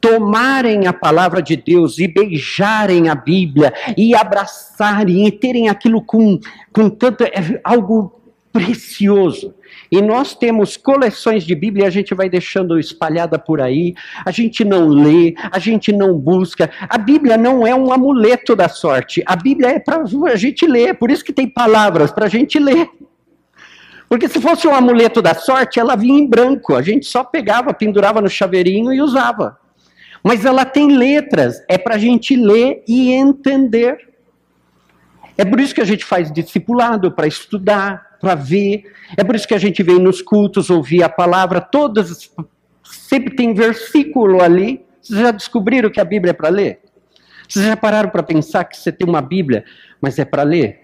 tomarem 0.00 0.86
a 0.86 0.92
palavra 0.92 1.42
de 1.42 1.56
Deus 1.56 1.98
e 1.98 2.08
beijarem 2.08 3.08
a 3.08 3.14
Bíblia 3.14 3.72
e 3.96 4.14
abraçarem 4.14 5.26
e 5.26 5.30
terem 5.30 5.68
aquilo 5.68 6.00
com, 6.02 6.38
com 6.72 6.88
tanto. 6.88 7.24
É 7.24 7.60
algo 7.62 8.20
precioso. 8.52 9.54
E 9.92 10.00
nós 10.00 10.34
temos 10.34 10.76
coleções 10.76 11.44
de 11.44 11.54
Bíblia, 11.54 11.86
a 11.86 11.90
gente 11.90 12.14
vai 12.14 12.28
deixando 12.28 12.78
espalhada 12.78 13.38
por 13.38 13.60
aí, 13.60 13.94
a 14.24 14.30
gente 14.30 14.64
não 14.64 14.88
lê, 14.88 15.34
a 15.52 15.58
gente 15.58 15.92
não 15.92 16.16
busca. 16.16 16.70
A 16.88 16.96
Bíblia 16.96 17.36
não 17.36 17.66
é 17.66 17.74
um 17.74 17.92
amuleto 17.92 18.56
da 18.56 18.68
sorte, 18.68 19.22
a 19.26 19.36
Bíblia 19.36 19.70
é 19.70 19.78
para 19.78 20.02
a 20.02 20.36
gente 20.36 20.66
ler, 20.66 20.94
por 20.94 21.10
isso 21.10 21.24
que 21.24 21.32
tem 21.32 21.46
palavras 21.46 22.10
para 22.10 22.26
a 22.26 22.28
gente 22.28 22.58
ler. 22.58 22.88
Porque 24.08 24.28
se 24.28 24.40
fosse 24.40 24.66
um 24.68 24.74
amuleto 24.74 25.20
da 25.20 25.34
sorte, 25.34 25.80
ela 25.80 25.96
vinha 25.96 26.18
em 26.18 26.26
branco, 26.26 26.74
a 26.74 26.82
gente 26.82 27.06
só 27.06 27.24
pegava, 27.24 27.74
pendurava 27.74 28.20
no 28.20 28.28
chaveirinho 28.28 28.92
e 28.92 29.00
usava. 29.00 29.58
Mas 30.22 30.44
ela 30.44 30.64
tem 30.64 30.96
letras, 30.96 31.62
é 31.68 31.76
para 31.76 31.96
a 31.96 31.98
gente 31.98 32.36
ler 32.36 32.82
e 32.86 33.12
entender. 33.12 33.96
É 35.36 35.44
por 35.44 35.60
isso 35.60 35.74
que 35.74 35.80
a 35.80 35.84
gente 35.84 36.04
faz 36.04 36.32
discipulado, 36.32 37.12
para 37.12 37.26
estudar, 37.26 38.16
para 38.20 38.34
ver. 38.34 38.84
É 39.16 39.22
por 39.22 39.34
isso 39.34 39.46
que 39.46 39.54
a 39.54 39.58
gente 39.58 39.82
vem 39.82 39.98
nos 39.98 40.22
cultos 40.22 40.70
ouvir 40.70 41.02
a 41.02 41.08
palavra. 41.08 41.60
Todas, 41.60 42.30
sempre 42.84 43.34
tem 43.34 43.54
versículo 43.54 44.42
ali. 44.42 44.84
Vocês 45.02 45.20
já 45.20 45.30
descobriram 45.30 45.90
que 45.90 46.00
a 46.00 46.04
Bíblia 46.04 46.30
é 46.30 46.34
para 46.34 46.48
ler? 46.48 46.80
Vocês 47.48 47.64
já 47.64 47.76
pararam 47.76 48.10
para 48.10 48.22
pensar 48.22 48.64
que 48.64 48.76
você 48.76 48.90
tem 48.90 49.06
uma 49.06 49.20
Bíblia, 49.20 49.64
mas 50.00 50.18
é 50.18 50.24
para 50.24 50.42
ler? 50.42 50.80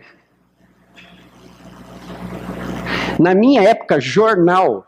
Na 3.18 3.34
minha 3.34 3.62
época, 3.62 4.00
jornal 4.00 4.86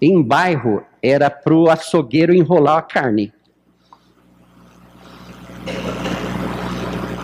em 0.00 0.22
bairro 0.22 0.82
era 1.02 1.30
para 1.30 1.54
o 1.54 1.70
açougueiro 1.70 2.34
enrolar 2.34 2.78
a 2.78 2.82
carne. 2.82 3.32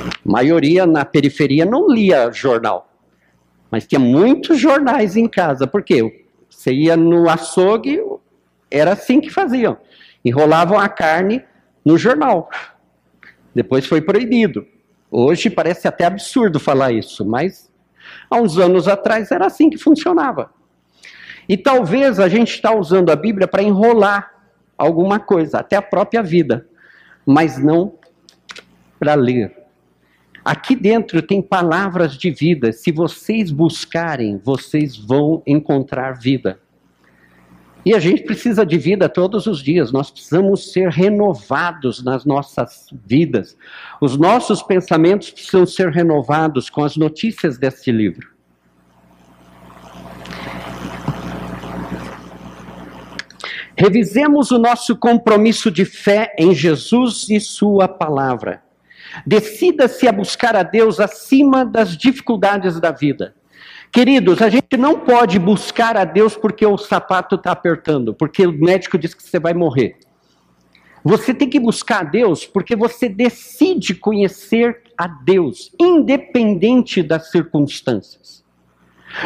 A 0.02 0.08
maioria 0.24 0.86
na 0.86 1.04
periferia 1.04 1.64
não 1.64 1.88
lia 1.88 2.30
jornal. 2.32 2.90
Mas 3.70 3.86
tinha 3.86 3.98
muitos 3.98 4.58
jornais 4.58 5.16
em 5.16 5.28
casa. 5.28 5.66
Por 5.66 5.82
quê? 5.82 6.24
Você 6.48 6.72
ia 6.72 6.96
no 6.96 7.28
açougue, 7.28 8.00
era 8.70 8.92
assim 8.92 9.20
que 9.20 9.30
faziam. 9.30 9.76
Enrolavam 10.24 10.78
a 10.78 10.88
carne 10.88 11.44
no 11.84 11.96
jornal. 11.96 12.48
Depois 13.54 13.86
foi 13.86 14.00
proibido. 14.00 14.66
Hoje 15.10 15.48
parece 15.48 15.88
até 15.88 16.04
absurdo 16.04 16.58
falar 16.58 16.92
isso, 16.92 17.24
mas 17.24 17.70
há 18.30 18.36
uns 18.36 18.58
anos 18.58 18.88
atrás 18.88 19.30
era 19.30 19.46
assim 19.46 19.70
que 19.70 19.78
funcionava. 19.78 20.50
E 21.48 21.56
talvez 21.56 22.18
a 22.18 22.28
gente 22.28 22.52
está 22.52 22.74
usando 22.74 23.10
a 23.10 23.16
Bíblia 23.16 23.46
para 23.46 23.62
enrolar 23.62 24.32
alguma 24.76 25.18
coisa, 25.18 25.58
até 25.58 25.76
a 25.76 25.82
própria 25.82 26.22
vida, 26.22 26.66
mas 27.24 27.58
não 27.58 27.94
para 28.98 29.14
ler. 29.14 29.54
Aqui 30.44 30.76
dentro 30.76 31.20
tem 31.22 31.42
palavras 31.42 32.16
de 32.16 32.30
vida. 32.30 32.72
Se 32.72 32.92
vocês 32.92 33.50
buscarem, 33.50 34.38
vocês 34.38 34.96
vão 34.96 35.42
encontrar 35.46 36.12
vida. 36.12 36.60
E 37.86 37.94
a 37.94 38.00
gente 38.00 38.24
precisa 38.24 38.66
de 38.66 38.76
vida 38.76 39.08
todos 39.08 39.46
os 39.46 39.62
dias, 39.62 39.92
nós 39.92 40.10
precisamos 40.10 40.72
ser 40.72 40.88
renovados 40.88 42.02
nas 42.02 42.24
nossas 42.24 42.88
vidas. 43.06 43.56
Os 44.00 44.16
nossos 44.16 44.60
pensamentos 44.60 45.30
precisam 45.30 45.64
ser 45.64 45.90
renovados 45.90 46.68
com 46.68 46.82
as 46.82 46.96
notícias 46.96 47.58
deste 47.58 47.92
livro. 47.92 48.28
Revisemos 53.78 54.50
o 54.50 54.58
nosso 54.58 54.96
compromisso 54.96 55.70
de 55.70 55.84
fé 55.84 56.34
em 56.36 56.52
Jesus 56.52 57.28
e 57.30 57.38
Sua 57.38 57.86
palavra. 57.86 58.64
Decida-se 59.24 60.08
a 60.08 60.12
buscar 60.12 60.56
a 60.56 60.64
Deus 60.64 60.98
acima 60.98 61.64
das 61.64 61.96
dificuldades 61.96 62.80
da 62.80 62.90
vida. 62.90 63.35
Queridos, 63.96 64.42
a 64.42 64.50
gente 64.50 64.76
não 64.76 65.00
pode 65.00 65.38
buscar 65.38 65.96
a 65.96 66.04
Deus 66.04 66.36
porque 66.36 66.66
o 66.66 66.76
sapato 66.76 67.36
está 67.36 67.52
apertando, 67.52 68.12
porque 68.12 68.46
o 68.46 68.52
médico 68.52 68.98
diz 68.98 69.14
que 69.14 69.22
você 69.22 69.40
vai 69.40 69.54
morrer. 69.54 69.96
Você 71.02 71.32
tem 71.32 71.48
que 71.48 71.58
buscar 71.58 72.00
a 72.00 72.04
Deus 72.04 72.44
porque 72.44 72.76
você 72.76 73.08
decide 73.08 73.94
conhecer 73.94 74.82
a 74.98 75.08
Deus, 75.08 75.72
independente 75.80 77.02
das 77.02 77.30
circunstâncias. 77.30 78.44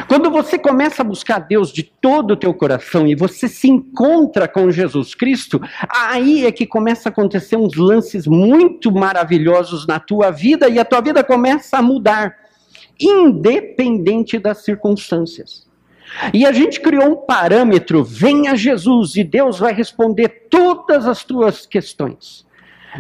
Quando 0.07 0.31
você 0.31 0.57
começa 0.57 1.03
a 1.03 1.05
buscar 1.05 1.41
Deus 1.41 1.73
de 1.73 1.83
todo 1.83 2.35
o 2.35 2.37
teu 2.37 2.55
coração 2.55 3.09
e 3.09 3.17
você 3.17 3.49
se 3.49 3.69
encontra 3.69 4.47
com 4.47 4.71
Jesus 4.71 5.17
Cristo, 5.17 5.61
aí 5.93 6.47
é 6.47 6.53
que 6.53 6.65
começa 6.65 7.09
a 7.09 7.11
acontecer 7.11 7.57
uns 7.57 7.75
lances 7.75 8.25
muito 8.25 8.93
maravilhosos 8.93 9.85
na 9.85 9.99
tua 9.99 10.31
vida 10.31 10.69
e 10.69 10.79
a 10.79 10.85
tua 10.85 11.01
vida 11.01 11.25
começa 11.25 11.79
a 11.79 11.83
mudar, 11.83 12.37
independente 13.01 14.39
das 14.39 14.59
circunstâncias. 14.59 15.69
E 16.35 16.45
a 16.45 16.53
gente 16.53 16.81
criou 16.81 17.13
um 17.13 17.17
parâmetro, 17.17 18.05
venha 18.05 18.57
Jesus 18.57 19.17
e 19.17 19.25
Deus 19.25 19.59
vai 19.59 19.73
responder 19.73 20.49
todas 20.51 21.07
as 21.07 21.25
tuas 21.25 21.67
questões. 21.67 22.45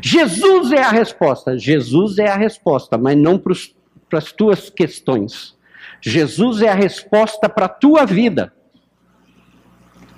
Jesus 0.00 0.70
é 0.70 0.82
a 0.82 0.90
resposta, 0.90 1.58
Jesus 1.58 2.18
é 2.18 2.28
a 2.28 2.36
resposta, 2.36 2.96
mas 2.96 3.16
não 3.16 3.36
para 3.38 4.18
as 4.18 4.32
tuas 4.32 4.70
questões. 4.70 5.56
Jesus 6.00 6.62
é 6.62 6.68
a 6.68 6.74
resposta 6.74 7.48
para 7.48 7.66
a 7.66 7.68
tua 7.68 8.06
vida. 8.06 8.52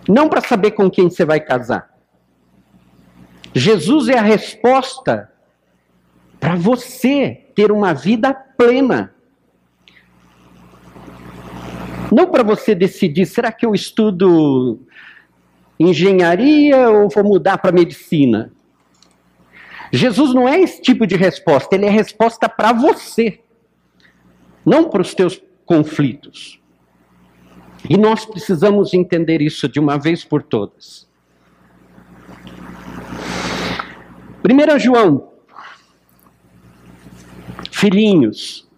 Não 0.09 0.29
para 0.29 0.43
saber 0.43 0.73
com 0.73 0.91
quem 0.91 1.09
você 1.09 1.25
vai 1.25 1.41
casar. 1.41 1.91
Jesus 3.55 4.09
é 4.09 4.19
a 4.19 4.23
resposta 4.23 5.31
para 6.39 6.55
você 6.57 7.47
ter 7.55 7.71
uma 7.71 7.95
vida 7.95 8.35
plena. 8.35 9.15
Não 12.13 12.27
para 12.27 12.43
você 12.43 12.75
decidir, 12.75 13.25
será 13.25 13.51
que 13.51 13.65
eu 13.65 13.75
estudo 13.75 14.79
engenharia 15.81 16.91
ou 16.91 17.09
vou 17.09 17.25
mudar 17.25 17.57
para 17.57 17.73
medicina? 17.73 18.53
Jesus 19.91 20.35
não 20.35 20.47
é 20.47 20.61
esse 20.61 20.83
tipo 20.83 21.07
de 21.07 21.17
resposta, 21.17 21.75
ele 21.75 21.87
é 21.87 21.91
resposta 21.91 22.51
para 22.51 22.71
você, 22.73 23.41
não 24.65 24.91
para 24.91 25.01
os 25.01 25.15
teus 25.15 25.41
conflitos. 25.65 26.61
E 27.89 27.97
nós 27.97 28.27
precisamos 28.27 28.93
entender 28.93 29.41
isso 29.41 29.67
de 29.67 29.81
uma 29.81 29.99
vez 29.99 30.23
por 30.23 30.43
todas. 30.43 31.09
1 34.45 34.79
João, 34.79 35.31
filhinhos, 37.71 38.69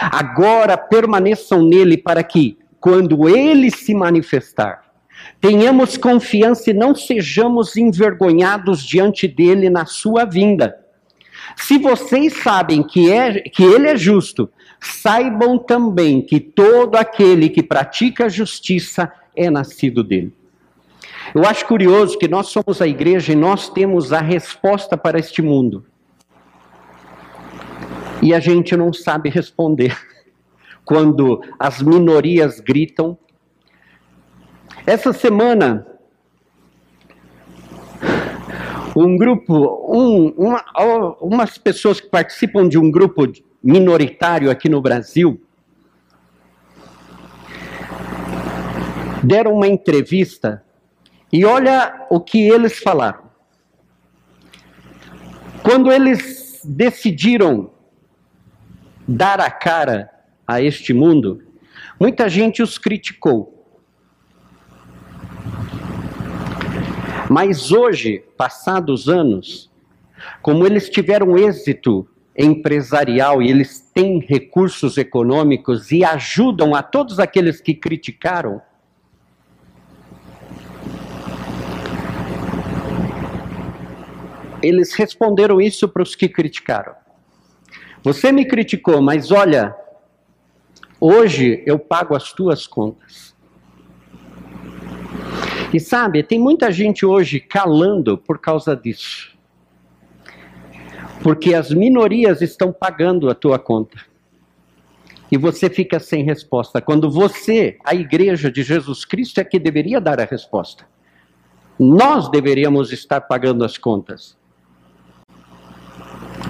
agora 0.00 0.76
permaneçam 0.76 1.62
nele 1.62 1.96
para 1.96 2.22
que, 2.24 2.58
quando 2.84 3.26
ele 3.26 3.70
se 3.70 3.94
manifestar, 3.94 4.84
tenhamos 5.40 5.96
confiança 5.96 6.68
e 6.68 6.74
não 6.74 6.94
sejamos 6.94 7.78
envergonhados 7.78 8.84
diante 8.84 9.26
dele 9.26 9.70
na 9.70 9.86
sua 9.86 10.26
vinda. 10.26 10.78
Se 11.56 11.78
vocês 11.78 12.34
sabem 12.42 12.82
que, 12.82 13.10
é, 13.10 13.40
que 13.40 13.64
ele 13.64 13.88
é 13.88 13.96
justo, 13.96 14.50
saibam 14.78 15.56
também 15.56 16.20
que 16.20 16.38
todo 16.38 16.96
aquele 16.96 17.48
que 17.48 17.62
pratica 17.62 18.26
a 18.26 18.28
justiça 18.28 19.10
é 19.34 19.48
nascido 19.48 20.04
dele. 20.04 20.34
Eu 21.34 21.42
acho 21.46 21.64
curioso 21.64 22.18
que 22.18 22.28
nós 22.28 22.48
somos 22.48 22.82
a 22.82 22.86
igreja 22.86 23.32
e 23.32 23.36
nós 23.36 23.70
temos 23.70 24.12
a 24.12 24.20
resposta 24.20 24.94
para 24.94 25.18
este 25.18 25.40
mundo. 25.40 25.86
E 28.20 28.34
a 28.34 28.40
gente 28.40 28.76
não 28.76 28.92
sabe 28.92 29.30
responder 29.30 29.96
quando 30.84 31.40
as 31.58 31.80
minorias 31.82 32.60
gritam. 32.60 33.18
Essa 34.86 35.12
semana, 35.12 35.86
um 38.94 39.16
grupo, 39.16 39.54
um, 39.88 40.28
uma, 40.36 40.64
umas 41.20 41.56
pessoas 41.56 42.00
que 42.00 42.08
participam 42.08 42.68
de 42.68 42.78
um 42.78 42.90
grupo 42.90 43.22
minoritário 43.62 44.50
aqui 44.50 44.68
no 44.68 44.80
Brasil, 44.80 45.40
deram 49.22 49.54
uma 49.54 49.66
entrevista 49.66 50.62
e 51.32 51.44
olha 51.44 52.06
o 52.10 52.20
que 52.20 52.46
eles 52.46 52.78
falaram. 52.78 53.24
Quando 55.62 55.90
eles 55.90 56.60
decidiram 56.62 57.70
dar 59.08 59.40
a 59.40 59.50
cara 59.50 60.13
a 60.46 60.60
este 60.60 60.92
mundo, 60.92 61.42
muita 61.98 62.28
gente 62.28 62.62
os 62.62 62.78
criticou. 62.78 63.52
Mas 67.30 67.72
hoje, 67.72 68.22
passados 68.36 69.08
anos, 69.08 69.70
como 70.42 70.66
eles 70.66 70.88
tiveram 70.88 71.36
êxito 71.38 72.06
empresarial 72.36 73.40
e 73.40 73.48
eles 73.48 73.80
têm 73.94 74.18
recursos 74.18 74.98
econômicos 74.98 75.90
e 75.90 76.04
ajudam 76.04 76.74
a 76.74 76.82
todos 76.82 77.18
aqueles 77.18 77.60
que 77.60 77.74
criticaram, 77.74 78.60
eles 84.62 84.94
responderam 84.94 85.60
isso 85.60 85.88
para 85.88 86.02
os 86.02 86.14
que 86.14 86.28
criticaram. 86.28 86.94
Você 88.02 88.32
me 88.32 88.44
criticou, 88.44 89.00
mas 89.00 89.30
olha, 89.30 89.74
hoje 91.04 91.62
eu 91.66 91.78
pago 91.78 92.16
as 92.16 92.32
tuas 92.32 92.66
contas. 92.66 93.34
E 95.72 95.78
sabe, 95.78 96.22
tem 96.22 96.38
muita 96.38 96.70
gente 96.72 97.04
hoje 97.04 97.40
calando 97.40 98.16
por 98.16 98.38
causa 98.38 98.76
disso. 98.76 99.36
Porque 101.22 101.54
as 101.54 101.70
minorias 101.70 102.40
estão 102.40 102.72
pagando 102.72 103.28
a 103.28 103.34
tua 103.34 103.58
conta. 103.58 103.98
E 105.30 105.36
você 105.36 105.68
fica 105.68 105.98
sem 105.98 106.22
resposta. 106.22 106.80
Quando 106.80 107.10
você, 107.10 107.76
a 107.84 107.94
igreja 107.94 108.50
de 108.50 108.62
Jesus 108.62 109.04
Cristo, 109.04 109.40
é 109.40 109.44
que 109.44 109.58
deveria 109.58 110.00
dar 110.00 110.20
a 110.20 110.24
resposta. 110.24 110.86
Nós 111.78 112.30
deveríamos 112.30 112.92
estar 112.92 113.20
pagando 113.22 113.64
as 113.64 113.76
contas 113.76 114.36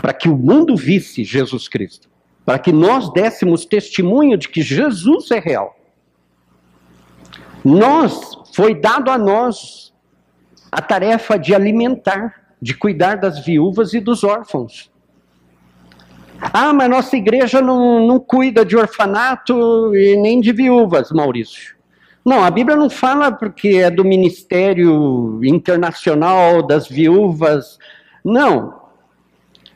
para 0.03 0.13
que 0.13 0.29
o 0.29 0.37
mundo 0.37 0.77
visse 0.77 1.25
Jesus 1.25 1.67
Cristo, 1.67 2.11
para 2.45 2.59
que 2.59 2.73
nós 2.73 3.13
dessemos 3.13 3.65
testemunho 3.65 4.37
de 4.37 4.49
que 4.49 4.63
Jesus 4.63 5.31
é 5.31 5.39
real. 5.39 5.77
Nós, 7.65 8.39
foi 8.55 8.75
dado 8.75 9.11
a 9.11 9.17
nós 9.17 9.93
a 10.71 10.83
tarefa 10.83 11.39
de 11.39 11.55
alimentar, 11.55 12.35
de 12.61 12.75
cuidar 12.75 13.17
das 13.17 13.45
viúvas 13.45 13.95
e 13.95 14.01
dos 14.01 14.25
órfãos. 14.25 14.91
Ah, 16.41 16.73
mas 16.73 16.91
nossa 16.91 17.17
igreja 17.17 17.61
não, 17.63 18.07
não 18.07 18.19
cuida 18.19 18.65
de 18.65 18.77
orfanato 18.77 19.97
e 19.97 20.17
nem 20.17 20.41
de 20.41 20.53
viúvas, 20.53 21.11
Maurício. 21.11 21.75
Não, 22.25 22.43
a 22.43 22.51
Bíblia 22.51 22.77
não 22.77 22.91
fala 22.91 23.31
porque 23.31 23.69
é 23.69 23.91
do 23.91 24.05
Ministério 24.05 25.41
Internacional 25.45 26.63
das 26.63 26.89
Viúvas. 26.89 27.79
Não. 28.25 28.83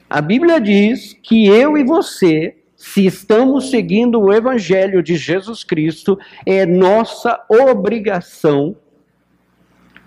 A 0.09 0.21
Bíblia 0.21 0.59
diz 0.59 1.13
que 1.23 1.47
eu 1.47 1.77
e 1.77 1.85
você, 1.85 2.57
se 2.79 3.05
estamos 3.05 3.73
seguindo 3.73 4.21
o 4.21 4.33
Evangelho 4.33 5.03
de 5.03 5.17
Jesus 5.17 5.65
Cristo, 5.65 6.17
é 6.47 6.65
nossa 6.65 7.45
obrigação 7.49 8.77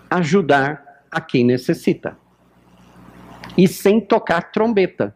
ajudar 0.10 1.04
a 1.12 1.20
quem 1.20 1.44
necessita. 1.44 2.18
E 3.58 3.68
sem 3.68 4.00
tocar 4.00 4.54
trombeta. 4.54 5.14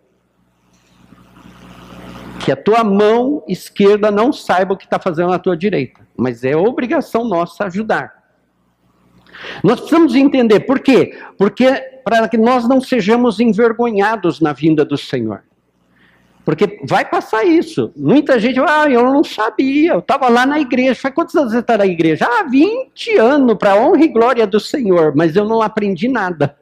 Que 2.44 2.52
a 2.52 2.58
tua 2.58 2.84
mão 2.84 3.42
esquerda 3.48 4.12
não 4.12 4.34
saiba 4.34 4.74
o 4.74 4.78
que 4.78 4.84
está 4.84 5.00
fazendo 5.00 5.32
a 5.32 5.40
tua 5.40 5.56
direita. 5.56 6.06
Mas 6.18 6.44
é 6.44 6.58
obrigação 6.58 7.24
nossa 7.24 7.68
ajudar. 7.68 8.22
Nós 9.64 9.80
precisamos 9.80 10.14
entender 10.14 10.60
por 10.62 10.82
quê? 10.82 11.18
Porque 11.38 11.72
para 12.04 12.28
que 12.28 12.38
nós 12.38 12.68
não 12.68 12.82
sejamos 12.82 13.40
envergonhados 13.40 14.42
na 14.42 14.52
vinda 14.52 14.84
do 14.84 14.98
Senhor. 14.98 15.42
Porque 16.46 16.80
vai 16.84 17.04
passar 17.04 17.44
isso. 17.44 17.92
Muita 17.98 18.40
gente, 18.40 18.60
ah, 18.60 18.88
eu 18.88 19.04
não 19.04 19.24
sabia, 19.24 19.94
eu 19.94 20.00
estava 20.00 20.30
lá 20.30 20.46
na 20.46 20.60
igreja. 20.60 20.94
Faz 20.94 21.14
quantos 21.14 21.36
anos 21.36 21.52
você 21.52 21.60
está 21.60 21.78
na 21.78 21.88
igreja? 21.88 22.26
Ah, 22.26 22.44
20 22.44 23.18
anos, 23.18 23.58
para 23.58 23.76
honra 23.76 24.06
e 24.06 24.08
glória 24.08 24.46
do 24.46 24.60
Senhor, 24.60 25.16
mas 25.16 25.36
eu 25.36 25.44
não 25.44 25.62
aprendi 25.62 26.08
nada. 26.08 26.56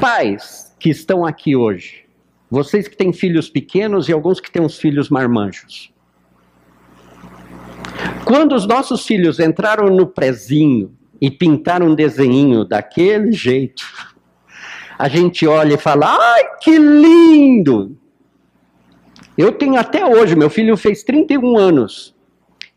Pais 0.00 0.74
que 0.80 0.90
estão 0.90 1.24
aqui 1.24 1.54
hoje, 1.54 2.04
vocês 2.50 2.88
que 2.88 2.96
têm 2.96 3.12
filhos 3.12 3.48
pequenos 3.48 4.08
e 4.08 4.12
alguns 4.12 4.40
que 4.40 4.50
têm 4.50 4.60
uns 4.60 4.76
filhos 4.76 5.08
marmanjos. 5.08 5.92
Quando 8.24 8.56
os 8.56 8.66
nossos 8.66 9.06
filhos 9.06 9.38
entraram 9.38 9.86
no 9.86 10.06
prezinho, 10.06 10.92
e 11.22 11.30
pintar 11.30 11.84
um 11.84 11.94
desenho 11.94 12.64
daquele 12.64 13.30
jeito, 13.30 13.84
a 14.98 15.08
gente 15.08 15.46
olha 15.46 15.74
e 15.74 15.78
fala: 15.78 16.06
ai, 16.06 16.56
que 16.60 16.78
lindo! 16.78 17.96
Eu 19.36 19.52
tenho 19.52 19.76
até 19.76 20.04
hoje, 20.04 20.36
meu 20.36 20.50
filho 20.50 20.76
fez 20.76 21.02
31 21.02 21.56
anos. 21.56 22.14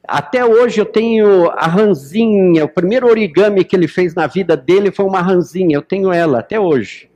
Até 0.07 0.45
hoje 0.45 0.79
eu 0.79 0.85
tenho 0.85 1.49
a 1.49 1.65
ranzinha, 1.67 2.63
o 2.63 2.69
primeiro 2.69 3.07
origami 3.07 3.63
que 3.63 3.75
ele 3.75 3.87
fez 3.87 4.13
na 4.13 4.27
vida 4.27 4.55
dele 4.55 4.91
foi 4.91 5.05
uma 5.05 5.21
ranzinha, 5.21 5.75
eu 5.75 5.81
tenho 5.81 6.11
ela 6.11 6.39
até 6.39 6.59
hoje. 6.59 7.09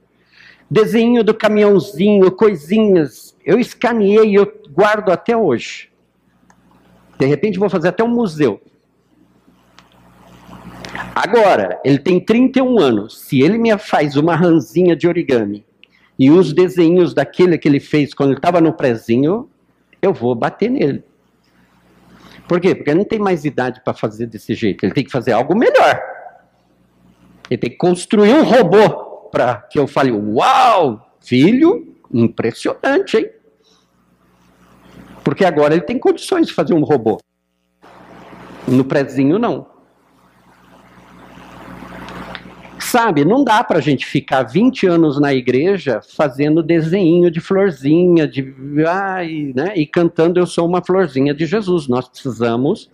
Desenho 0.69 1.23
do 1.23 1.33
caminhãozinho, 1.33 2.31
coisinhas, 2.31 3.35
eu 3.45 3.59
escaneei 3.59 4.31
e 4.31 4.35
eu 4.35 4.51
guardo 4.71 5.09
até 5.11 5.37
hoje. 5.37 5.89
De 7.17 7.25
repente 7.25 7.59
vou 7.59 7.69
fazer 7.69 7.89
até 7.89 8.03
um 8.03 8.07
museu. 8.07 8.61
Agora, 11.15 11.79
ele 11.83 11.99
tem 11.99 12.19
31 12.19 12.79
anos. 12.79 13.19
Se 13.19 13.41
ele 13.41 13.57
me 13.57 13.75
faz 13.77 14.15
uma 14.15 14.35
ranzinha 14.35 14.95
de 14.95 15.07
origami 15.07 15.65
e 16.17 16.29
os 16.29 16.53
desenhos 16.53 17.13
daquele 17.13 17.57
que 17.57 17.67
ele 17.67 17.79
fez 17.79 18.13
quando 18.13 18.31
ele 18.31 18.39
estava 18.39 18.59
no 18.59 18.73
prezinho, 18.73 19.49
eu 20.01 20.13
vou 20.13 20.35
bater 20.35 20.69
nele. 20.69 21.03
Por 22.47 22.59
quê? 22.59 22.73
Porque 22.73 22.89
ele 22.89 22.99
não 22.99 23.05
tem 23.05 23.19
mais 23.19 23.45
idade 23.45 23.81
para 23.83 23.93
fazer 23.93 24.25
desse 24.25 24.53
jeito. 24.55 24.83
Ele 24.83 24.93
tem 24.93 25.03
que 25.03 25.11
fazer 25.11 25.31
algo 25.31 25.55
melhor. 25.55 26.01
Ele 27.49 27.57
tem 27.59 27.69
que 27.69 27.77
construir 27.77 28.33
um 28.33 28.43
robô 28.43 29.29
para 29.31 29.55
que 29.55 29.77
eu 29.77 29.87
fale: 29.87 30.11
Uau, 30.11 31.15
filho, 31.19 31.95
impressionante, 32.11 33.17
hein? 33.17 33.29
Porque 35.23 35.45
agora 35.45 35.75
ele 35.75 35.83
tem 35.83 35.99
condições 35.99 36.47
de 36.47 36.53
fazer 36.53 36.73
um 36.73 36.83
robô. 36.83 37.19
No 38.67 38.83
prezinho, 38.83 39.37
não. 39.37 39.67
Sabe, 42.89 43.23
não 43.23 43.43
dá 43.43 43.63
para 43.63 43.77
a 43.77 43.81
gente 43.81 44.03
ficar 44.03 44.41
20 44.41 44.87
anos 44.87 45.21
na 45.21 45.31
igreja 45.31 46.01
fazendo 46.17 46.63
desenho 46.63 47.29
de 47.29 47.39
florzinha, 47.39 48.27
de, 48.27 48.51
ai, 48.87 49.53
né, 49.55 49.73
e 49.75 49.85
cantando 49.85 50.39
Eu 50.39 50.47
sou 50.47 50.67
uma 50.67 50.83
florzinha 50.83 51.31
de 51.31 51.45
Jesus. 51.45 51.87
Nós 51.87 52.09
precisamos 52.09 52.89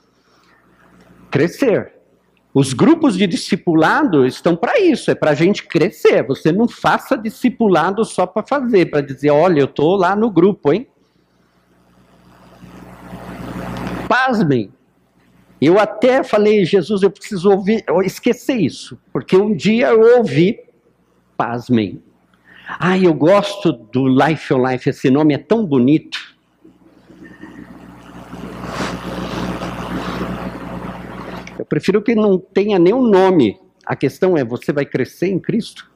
crescer. 1.32 1.94
Os 2.54 2.74
grupos 2.74 3.16
de 3.16 3.26
discipulado 3.26 4.26
estão 4.26 4.54
para 4.54 4.82
isso, 4.82 5.10
é 5.12 5.16
para 5.16 5.32
a 5.32 5.34
gente 5.34 5.66
crescer. 5.66 6.28
Você 6.28 6.52
não 6.52 6.68
faça 6.68 7.18
discipulado 7.18 8.04
só 8.04 8.28
para 8.28 8.46
fazer, 8.46 8.88
para 8.88 9.00
dizer, 9.00 9.30
olha, 9.30 9.62
eu 9.62 9.66
estou 9.66 9.96
lá 9.96 10.14
no 10.14 10.30
grupo, 10.30 10.74
hein? 10.74 10.90
Pasmem, 14.10 14.74
eu 15.62 15.80
até 15.80 16.24
falei, 16.24 16.66
Jesus, 16.66 17.02
eu 17.02 17.10
preciso 17.10 17.50
ouvir, 17.50 17.84
eu 17.88 18.02
esquecer 18.02 18.56
isso, 18.56 19.00
porque 19.14 19.38
um 19.38 19.56
dia 19.56 19.88
eu 19.88 20.18
ouvi, 20.18 20.60
pasmem. 21.38 22.02
Ai, 22.80 23.06
eu 23.06 23.14
gosto 23.14 23.72
do 23.72 24.08
Life 24.08 24.54
on 24.54 24.68
Life, 24.68 24.90
esse 24.90 25.10
nome 25.10 25.34
é 25.34 25.38
tão 25.38 25.66
bonito. 25.66 26.36
Eu 31.58 31.66
prefiro 31.66 32.02
que 32.02 32.14
não 32.16 32.38
tenha 32.38 32.78
nenhum 32.78 33.02
nome. 33.02 33.60
A 33.86 33.96
questão 33.96 34.36
é: 34.36 34.44
você 34.44 34.74
vai 34.74 34.86
crescer 34.86 35.28
em 35.28 35.40
Cristo? 35.40 35.90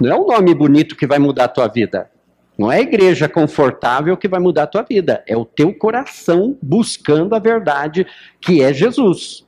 Não 0.00 0.10
é 0.10 0.14
o 0.14 0.26
nome 0.26 0.54
bonito 0.54 0.94
que 0.94 1.06
vai 1.06 1.18
mudar 1.18 1.44
a 1.44 1.48
tua 1.48 1.68
vida. 1.68 2.10
Não 2.58 2.72
é 2.72 2.78
a 2.78 2.82
igreja 2.82 3.28
confortável 3.28 4.16
que 4.16 4.28
vai 4.28 4.40
mudar 4.40 4.64
a 4.64 4.66
tua 4.66 4.82
vida. 4.82 5.22
É 5.26 5.36
o 5.36 5.44
teu 5.44 5.74
coração 5.74 6.58
buscando 6.62 7.34
a 7.34 7.38
verdade 7.38 8.06
que 8.40 8.62
é 8.62 8.72
Jesus. 8.72 9.45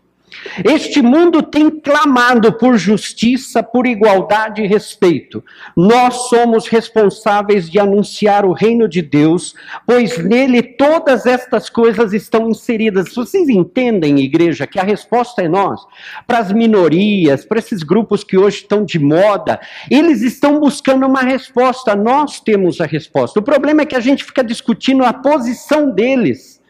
Este 0.65 1.03
mundo 1.03 1.43
tem 1.43 1.71
clamado 1.71 2.53
por 2.53 2.77
justiça, 2.77 3.63
por 3.63 3.87
igualdade 3.87 4.63
e 4.63 4.67
respeito. 4.67 5.45
Nós 5.77 6.29
somos 6.29 6.67
responsáveis 6.69 7.71
de 7.71 7.79
anunciar 7.79 8.45
o 8.45 8.53
reino 8.53 8.89
de 8.89 9.03
Deus, 9.03 9.55
pois 9.87 10.19
nele 10.19 10.63
todas 10.63 11.27
estas 11.27 11.69
coisas 11.69 12.13
estão 12.13 12.49
inseridas. 12.49 13.15
Vocês 13.15 13.49
entendem, 13.49 14.21
igreja, 14.21 14.67
que 14.67 14.79
a 14.79 14.85
resposta 14.85 15.43
é 15.43 15.49
nós. 15.49 15.81
Para 16.27 16.39
as 16.39 16.53
minorias, 16.53 17.45
para 17.45 17.59
esses 17.59 17.83
grupos 17.83 18.25
que 18.25 18.37
hoje 18.37 18.59
estão 18.59 18.85
de 18.85 18.99
moda, 18.99 19.61
eles 19.91 20.23
estão 20.23 20.61
buscando 20.61 21.07
uma 21.07 21.23
resposta. 21.23 21.95
Nós 21.95 22.41
temos 22.41 22.81
a 22.81 22.87
resposta. 22.87 23.41
O 23.41 23.43
problema 23.43 23.83
é 23.83 23.87
que 23.87 23.97
a 23.97 24.01
gente 24.01 24.25
fica 24.25 24.43
discutindo 24.43 25.05
a 25.05 25.13
posição 25.13 25.91
deles. 25.91 26.61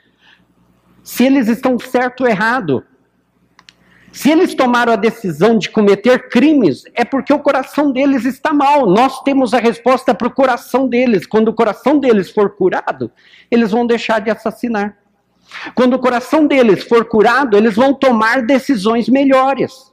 Se 1.03 1.25
eles 1.25 1.49
estão 1.49 1.79
certo 1.79 2.23
ou 2.23 2.29
errado. 2.29 2.85
Se 4.19 4.33
eles 4.33 4.53
tomaram 4.53 4.93
a 4.93 4.97
decisão 4.97 5.57
de 5.57 5.71
cometer 5.71 6.29
crimes, 6.29 6.83
é 6.93 7.05
porque 7.05 7.33
o 7.33 7.39
coração 7.39 7.93
deles 7.93 8.25
está 8.25 8.53
mal. 8.53 8.85
Nós 8.85 9.21
temos 9.23 9.55
a 9.55 9.61
resposta 9.61 10.13
para 10.13 10.27
o 10.27 10.35
coração 10.35 10.89
deles. 10.89 11.25
Quando 11.25 11.51
o 11.51 11.55
coração 11.55 12.01
deles 12.01 12.29
for 12.29 12.51
curado, 12.51 13.13
eles 13.49 13.71
vão 13.71 13.87
deixar 13.87 14.21
de 14.21 14.29
assassinar. 14.29 14.99
Quando 15.73 15.95
o 15.95 16.01
coração 16.01 16.49
deles 16.49 16.83
for 16.83 17.05
curado, 17.05 17.57
eles 17.57 17.77
vão 17.77 17.95
tomar 17.95 18.43
decisões 18.43 19.09
melhores. 19.09 19.88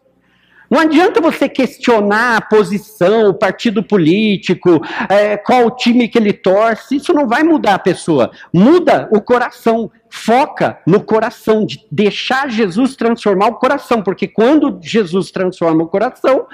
Não 0.69 0.79
adianta 0.79 1.21
você 1.21 1.47
questionar 1.47 2.37
a 2.37 2.41
posição, 2.41 3.29
o 3.29 3.33
partido 3.33 3.83
político, 3.83 4.81
é, 5.09 5.37
qual 5.37 5.71
time 5.71 6.07
que 6.07 6.17
ele 6.17 6.33
torce, 6.33 6.95
isso 6.95 7.13
não 7.13 7.27
vai 7.27 7.43
mudar 7.43 7.75
a 7.75 7.79
pessoa. 7.79 8.31
Muda 8.53 9.07
o 9.11 9.21
coração, 9.21 9.91
foca 10.09 10.79
no 10.85 11.01
coração, 11.01 11.65
de 11.65 11.85
deixar 11.91 12.49
Jesus 12.49 12.95
transformar 12.95 13.47
o 13.47 13.55
coração, 13.55 14.01
porque 14.01 14.27
quando 14.27 14.79
Jesus 14.81 15.31
transforma 15.31 15.83
o 15.83 15.87
coração, 15.87 16.47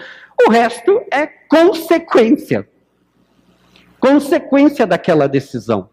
o 0.45 0.49
resto 0.49 1.01
é 1.11 1.27
consequência. 1.27 2.67
Consequência 3.99 4.87
daquela 4.87 5.27
decisão. 5.27 5.89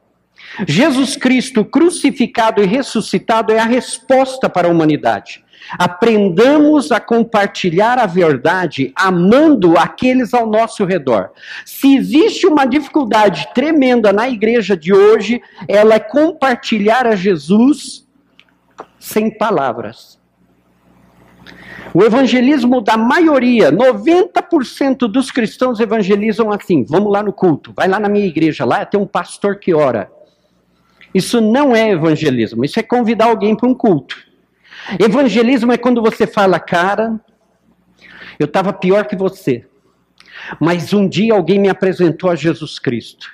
Jesus 0.66 1.16
Cristo 1.16 1.64
crucificado 1.64 2.62
e 2.62 2.66
ressuscitado 2.66 3.52
é 3.52 3.58
a 3.58 3.64
resposta 3.64 4.48
para 4.48 4.68
a 4.68 4.70
humanidade. 4.70 5.44
Aprendamos 5.78 6.90
a 6.92 7.00
compartilhar 7.00 7.98
a 7.98 8.06
verdade 8.06 8.92
amando 8.94 9.76
aqueles 9.76 10.32
ao 10.32 10.46
nosso 10.46 10.84
redor. 10.84 11.30
Se 11.64 11.96
existe 11.96 12.46
uma 12.46 12.64
dificuldade 12.64 13.48
tremenda 13.54 14.12
na 14.12 14.28
igreja 14.28 14.76
de 14.76 14.92
hoje, 14.92 15.42
ela 15.66 15.94
é 15.94 16.00
compartilhar 16.00 17.06
a 17.06 17.16
Jesus 17.16 18.06
sem 18.98 19.30
palavras. 19.30 20.18
O 21.94 22.02
evangelismo 22.02 22.80
da 22.80 22.96
maioria, 22.96 23.72
90% 23.72 25.08
dos 25.08 25.30
cristãos 25.30 25.80
evangelizam 25.80 26.52
assim: 26.52 26.84
vamos 26.84 27.12
lá 27.12 27.22
no 27.22 27.32
culto, 27.32 27.72
vai 27.74 27.88
lá 27.88 27.98
na 27.98 28.08
minha 28.08 28.26
igreja, 28.26 28.64
lá 28.64 28.84
tem 28.84 29.00
um 29.00 29.06
pastor 29.06 29.58
que 29.58 29.74
ora. 29.74 30.10
Isso 31.14 31.40
não 31.40 31.74
é 31.74 31.90
evangelismo, 31.90 32.64
isso 32.64 32.78
é 32.78 32.82
convidar 32.82 33.26
alguém 33.26 33.56
para 33.56 33.68
um 33.68 33.74
culto. 33.74 34.16
Evangelismo 34.98 35.72
é 35.72 35.78
quando 35.78 36.02
você 36.02 36.26
fala, 36.26 36.58
cara, 36.58 37.20
eu 38.38 38.46
estava 38.46 38.72
pior 38.72 39.06
que 39.06 39.16
você, 39.16 39.64
mas 40.60 40.92
um 40.92 41.08
dia 41.08 41.34
alguém 41.34 41.58
me 41.58 41.68
apresentou 41.68 42.30
a 42.30 42.34
Jesus 42.34 42.78
Cristo. 42.78 43.28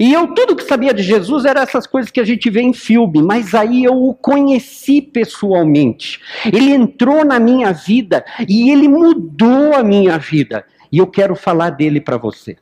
E 0.00 0.12
eu 0.12 0.28
tudo 0.34 0.56
que 0.56 0.64
sabia 0.64 0.94
de 0.94 1.02
Jesus 1.02 1.44
era 1.44 1.60
essas 1.60 1.86
coisas 1.86 2.10
que 2.10 2.20
a 2.20 2.24
gente 2.24 2.48
vê 2.48 2.62
em 2.62 2.72
filme, 2.72 3.22
mas 3.22 3.54
aí 3.54 3.84
eu 3.84 3.94
o 3.94 4.14
conheci 4.14 5.02
pessoalmente. 5.02 6.20
Ele 6.46 6.70
entrou 6.70 7.24
na 7.24 7.38
minha 7.38 7.72
vida 7.72 8.24
e 8.48 8.70
ele 8.70 8.88
mudou 8.88 9.74
a 9.74 9.82
minha 9.82 10.18
vida. 10.18 10.64
E 10.90 10.98
eu 10.98 11.06
quero 11.06 11.36
falar 11.36 11.70
dele 11.70 12.00
para 12.00 12.16
você. 12.16 12.56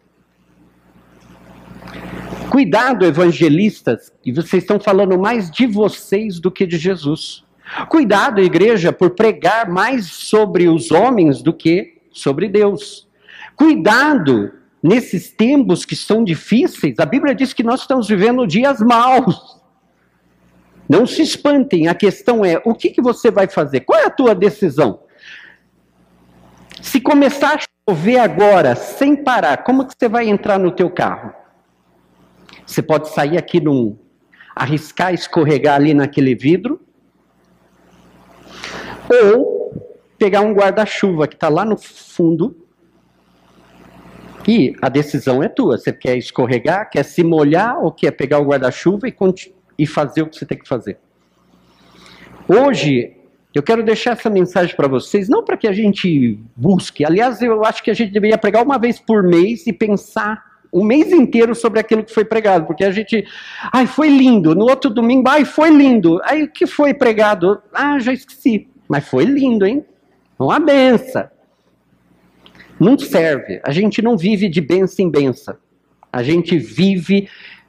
Cuidado, 2.54 3.04
evangelistas, 3.04 4.12
e 4.24 4.30
vocês 4.30 4.62
estão 4.62 4.78
falando 4.78 5.18
mais 5.18 5.50
de 5.50 5.66
vocês 5.66 6.38
do 6.38 6.52
que 6.52 6.64
de 6.64 6.78
Jesus. 6.78 7.42
Cuidado, 7.88 8.40
igreja, 8.40 8.92
por 8.92 9.10
pregar 9.10 9.68
mais 9.68 10.06
sobre 10.06 10.68
os 10.68 10.92
homens 10.92 11.42
do 11.42 11.52
que 11.52 12.00
sobre 12.12 12.48
Deus. 12.48 13.08
Cuidado 13.56 14.52
nesses 14.80 15.32
tempos 15.32 15.84
que 15.84 15.96
são 15.96 16.22
difíceis. 16.22 17.00
A 17.00 17.04
Bíblia 17.04 17.34
diz 17.34 17.52
que 17.52 17.64
nós 17.64 17.80
estamos 17.80 18.06
vivendo 18.06 18.46
dias 18.46 18.78
maus. 18.78 19.60
Não 20.88 21.08
se 21.08 21.22
espantem, 21.22 21.88
a 21.88 21.94
questão 21.96 22.44
é: 22.44 22.62
o 22.64 22.72
que, 22.72 22.90
que 22.90 23.02
você 23.02 23.32
vai 23.32 23.48
fazer? 23.48 23.80
Qual 23.80 23.98
é 23.98 24.06
a 24.06 24.10
tua 24.10 24.32
decisão? 24.32 25.00
Se 26.80 27.00
começar 27.00 27.56
a 27.56 27.90
chover 27.90 28.18
agora, 28.18 28.76
sem 28.76 29.16
parar, 29.16 29.64
como 29.64 29.84
que 29.84 29.94
você 29.98 30.08
vai 30.08 30.28
entrar 30.28 30.56
no 30.56 30.70
teu 30.70 30.88
carro? 30.88 31.42
Você 32.66 32.82
pode 32.82 33.08
sair 33.08 33.36
aqui 33.36 33.60
num 33.60 33.96
arriscar 34.54 35.12
escorregar 35.12 35.74
ali 35.74 35.92
naquele 35.92 36.34
vidro, 36.34 36.80
ou 39.08 39.72
pegar 40.18 40.40
um 40.40 40.54
guarda-chuva 40.54 41.26
que 41.26 41.34
está 41.34 41.48
lá 41.48 41.64
no 41.64 41.76
fundo 41.76 42.56
e 44.46 44.74
a 44.80 44.88
decisão 44.88 45.42
é 45.42 45.48
tua. 45.48 45.78
Você 45.78 45.92
quer 45.92 46.16
escorregar, 46.16 46.88
quer 46.90 47.02
se 47.02 47.22
molhar 47.22 47.78
ou 47.82 47.90
quer 47.90 48.10
pegar 48.12 48.38
o 48.38 48.44
guarda-chuva 48.44 49.08
e, 49.08 49.14
e 49.78 49.86
fazer 49.86 50.22
o 50.22 50.26
que 50.28 50.36
você 50.36 50.46
tem 50.46 50.58
que 50.58 50.68
fazer. 50.68 50.98
Hoje, 52.46 53.16
eu 53.54 53.62
quero 53.62 53.82
deixar 53.82 54.12
essa 54.12 54.28
mensagem 54.28 54.76
para 54.76 54.86
vocês, 54.86 55.28
não 55.28 55.42
para 55.42 55.56
que 55.56 55.66
a 55.66 55.72
gente 55.72 56.38
busque. 56.54 57.04
Aliás, 57.04 57.40
eu 57.40 57.64
acho 57.64 57.82
que 57.82 57.90
a 57.90 57.94
gente 57.94 58.12
deveria 58.12 58.36
pregar 58.36 58.62
uma 58.62 58.78
vez 58.78 58.98
por 58.98 59.22
mês 59.22 59.66
e 59.66 59.72
pensar 59.72 60.53
um 60.74 60.84
mês 60.84 61.12
inteiro 61.12 61.54
sobre 61.54 61.78
aquilo 61.78 62.02
que 62.02 62.12
foi 62.12 62.24
pregado, 62.24 62.66
porque 62.66 62.82
a 62.82 62.90
gente, 62.90 63.24
ai, 63.72 63.86
foi 63.86 64.08
lindo. 64.08 64.56
No 64.56 64.64
outro 64.64 64.90
domingo, 64.90 65.28
ai, 65.28 65.44
foi 65.44 65.70
lindo. 65.70 66.20
Aí 66.24 66.42
o 66.42 66.50
que 66.50 66.66
foi 66.66 66.92
pregado? 66.92 67.62
Ah, 67.72 67.98
já 68.00 68.12
esqueci. 68.12 68.66
Mas 68.88 69.08
foi 69.08 69.24
lindo, 69.24 69.64
hein? 69.64 69.84
Uma 70.36 70.58
benção. 70.58 71.30
Não 72.78 72.98
serve. 72.98 73.60
A 73.62 73.70
gente 73.70 74.02
não 74.02 74.16
vive 74.16 74.48
de 74.48 74.60
benção 74.60 75.06
em 75.06 75.10
benção. 75.10 75.56
A 76.12 76.24
gente 76.24 76.58
vive 76.58 77.28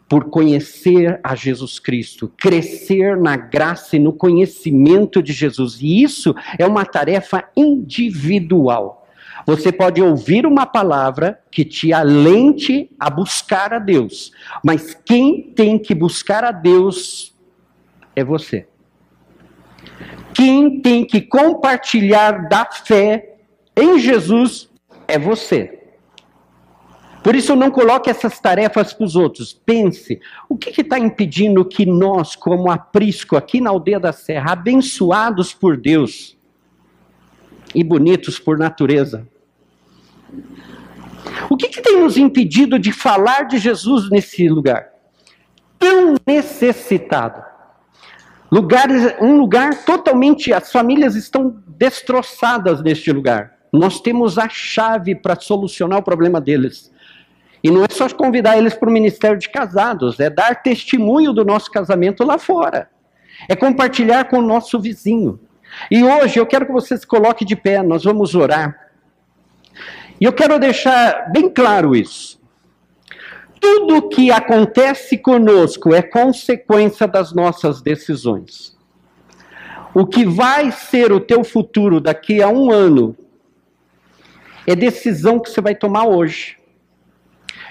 por 0.09 0.25
conhecer 0.25 1.19
a 1.23 1.35
Jesus 1.35 1.79
Cristo, 1.79 2.31
crescer 2.37 3.17
na 3.17 3.35
graça 3.35 3.95
e 3.95 3.99
no 3.99 4.13
conhecimento 4.13 5.21
de 5.21 5.31
Jesus. 5.31 5.79
E 5.79 6.01
isso 6.01 6.33
é 6.57 6.65
uma 6.65 6.85
tarefa 6.85 7.43
individual. 7.55 9.04
Você 9.45 9.71
pode 9.71 10.01
ouvir 10.01 10.45
uma 10.45 10.65
palavra 10.65 11.39
que 11.51 11.63
te 11.63 11.93
alente 11.93 12.89
a 12.99 13.09
buscar 13.09 13.73
a 13.73 13.79
Deus, 13.79 14.31
mas 14.63 14.95
quem 15.05 15.53
tem 15.55 15.77
que 15.77 15.93
buscar 15.93 16.43
a 16.43 16.51
Deus 16.51 17.35
é 18.15 18.23
você. 18.23 18.67
Quem 20.33 20.81
tem 20.81 21.05
que 21.05 21.21
compartilhar 21.21 22.49
da 22.49 22.65
fé 22.65 23.35
em 23.75 23.99
Jesus 23.99 24.69
é 25.07 25.19
você. 25.19 25.79
Por 27.23 27.35
isso, 27.35 27.55
não 27.55 27.71
coloque 27.71 28.09
essas 28.09 28.39
tarefas 28.39 28.93
para 28.93 29.05
os 29.05 29.15
outros. 29.15 29.51
Pense, 29.51 30.19
o 30.47 30.55
que 30.55 30.81
está 30.81 30.99
impedindo 30.99 31.65
que 31.65 31.85
nós, 31.85 32.35
como 32.35 32.69
aprisco 32.69 33.35
aqui 33.35 33.59
na 33.59 33.71
aldeia 33.71 33.99
da 33.99 34.11
Serra, 34.11 34.51
abençoados 34.51 35.53
por 35.53 35.75
Deus 35.75 36.37
e 37.73 37.83
bonitos 37.83 38.37
por 38.37 38.57
natureza, 38.57 39.27
o 41.49 41.57
que, 41.57 41.69
que 41.69 41.81
tem 41.81 41.99
nos 41.99 42.17
impedido 42.17 42.79
de 42.79 42.91
falar 42.91 43.43
de 43.43 43.57
Jesus 43.57 44.09
nesse 44.09 44.47
lugar? 44.47 44.89
Tão 45.77 46.15
necessitado. 46.25 47.43
Lugares, 48.51 49.15
um 49.19 49.37
lugar 49.37 49.83
totalmente, 49.83 50.53
as 50.53 50.71
famílias 50.71 51.15
estão 51.15 51.61
destroçadas 51.67 52.81
neste 52.81 53.11
lugar. 53.11 53.53
Nós 53.73 53.99
temos 53.99 54.37
a 54.37 54.47
chave 54.47 55.15
para 55.15 55.39
solucionar 55.39 55.99
o 55.99 56.03
problema 56.03 56.39
deles. 56.39 56.91
E 57.63 57.71
não 57.71 57.83
é 57.83 57.87
só 57.89 58.07
convidar 58.09 58.57
eles 58.57 58.75
para 58.75 58.89
o 58.89 58.93
ministério 58.93 59.37
de 59.37 59.49
casados, 59.49 60.19
é 60.19 60.29
dar 60.29 60.61
testemunho 60.61 61.33
do 61.33 61.43
nosso 61.43 61.71
casamento 61.71 62.23
lá 62.23 62.37
fora. 62.37 62.89
É 63.49 63.55
compartilhar 63.55 64.25
com 64.25 64.37
o 64.37 64.41
nosso 64.41 64.79
vizinho. 64.79 65.39
E 65.89 66.03
hoje 66.03 66.39
eu 66.39 66.45
quero 66.45 66.65
que 66.65 66.71
você 66.71 66.95
se 66.95 67.05
coloque 67.05 67.43
de 67.43 67.55
pé, 67.55 67.81
nós 67.81 68.03
vamos 68.03 68.35
orar. 68.35 68.84
E 70.19 70.25
eu 70.25 70.33
quero 70.33 70.59
deixar 70.59 71.31
bem 71.31 71.49
claro 71.49 71.95
isso. 71.95 72.39
Tudo 73.59 74.09
que 74.09 74.31
acontece 74.31 75.17
conosco 75.17 75.93
é 75.93 76.01
consequência 76.01 77.07
das 77.07 77.33
nossas 77.33 77.81
decisões. 77.81 78.75
O 79.93 80.05
que 80.05 80.25
vai 80.25 80.71
ser 80.71 81.11
o 81.11 81.19
teu 81.19 81.43
futuro 81.43 81.99
daqui 81.99 82.41
a 82.41 82.49
um 82.49 82.71
ano 82.71 83.15
é 84.67 84.75
decisão 84.75 85.39
que 85.39 85.49
você 85.49 85.61
vai 85.61 85.75
tomar 85.75 86.05
hoje. 86.05 86.57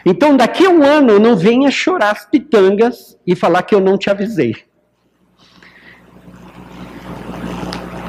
Então, 0.07 0.37
daqui 0.37 0.67
a 0.67 0.71
um 0.71 0.83
ano, 0.83 1.19
não 1.19 1.37
venha 1.37 1.71
chorar 1.71 2.13
as 2.13 2.27
pitangas 2.27 3.19
e 3.27 3.35
falar 3.35 3.63
que 3.63 3.75
eu 3.75 3.81
não 3.81 3.97
te 3.97 4.11
avisei. 4.11 4.55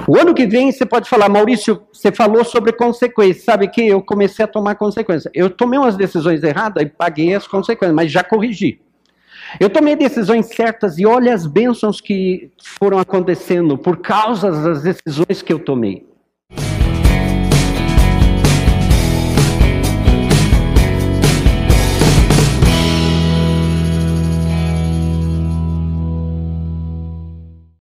O 0.07 0.19
ano 0.19 0.35
que 0.35 0.45
vem 0.45 0.71
você 0.71 0.85
pode 0.85 1.09
falar, 1.09 1.27
Maurício, 1.27 1.81
você 1.91 2.11
falou 2.11 2.45
sobre 2.45 2.71
consequências. 2.71 3.43
Sabe 3.43 3.67
que 3.67 3.87
eu 3.87 4.01
comecei 4.01 4.45
a 4.45 4.47
tomar 4.47 4.75
consequências. 4.75 5.31
Eu 5.33 5.49
tomei 5.49 5.79
umas 5.79 5.97
decisões 5.97 6.43
erradas 6.43 6.83
e 6.83 6.85
paguei 6.85 7.33
as 7.33 7.47
consequências, 7.47 7.95
mas 7.95 8.11
já 8.11 8.23
corrigi. 8.23 8.79
Eu 9.59 9.69
tomei 9.69 9.95
decisões 9.95 10.47
certas 10.47 10.97
e 10.99 11.05
olha 11.05 11.33
as 11.33 11.47
bênçãos 11.47 11.99
que 11.99 12.51
foram 12.61 12.99
acontecendo 12.99 13.77
por 13.77 13.97
causa 13.97 14.51
das 14.51 14.83
decisões 14.83 15.41
que 15.41 15.51
eu 15.51 15.59
tomei. 15.59 16.05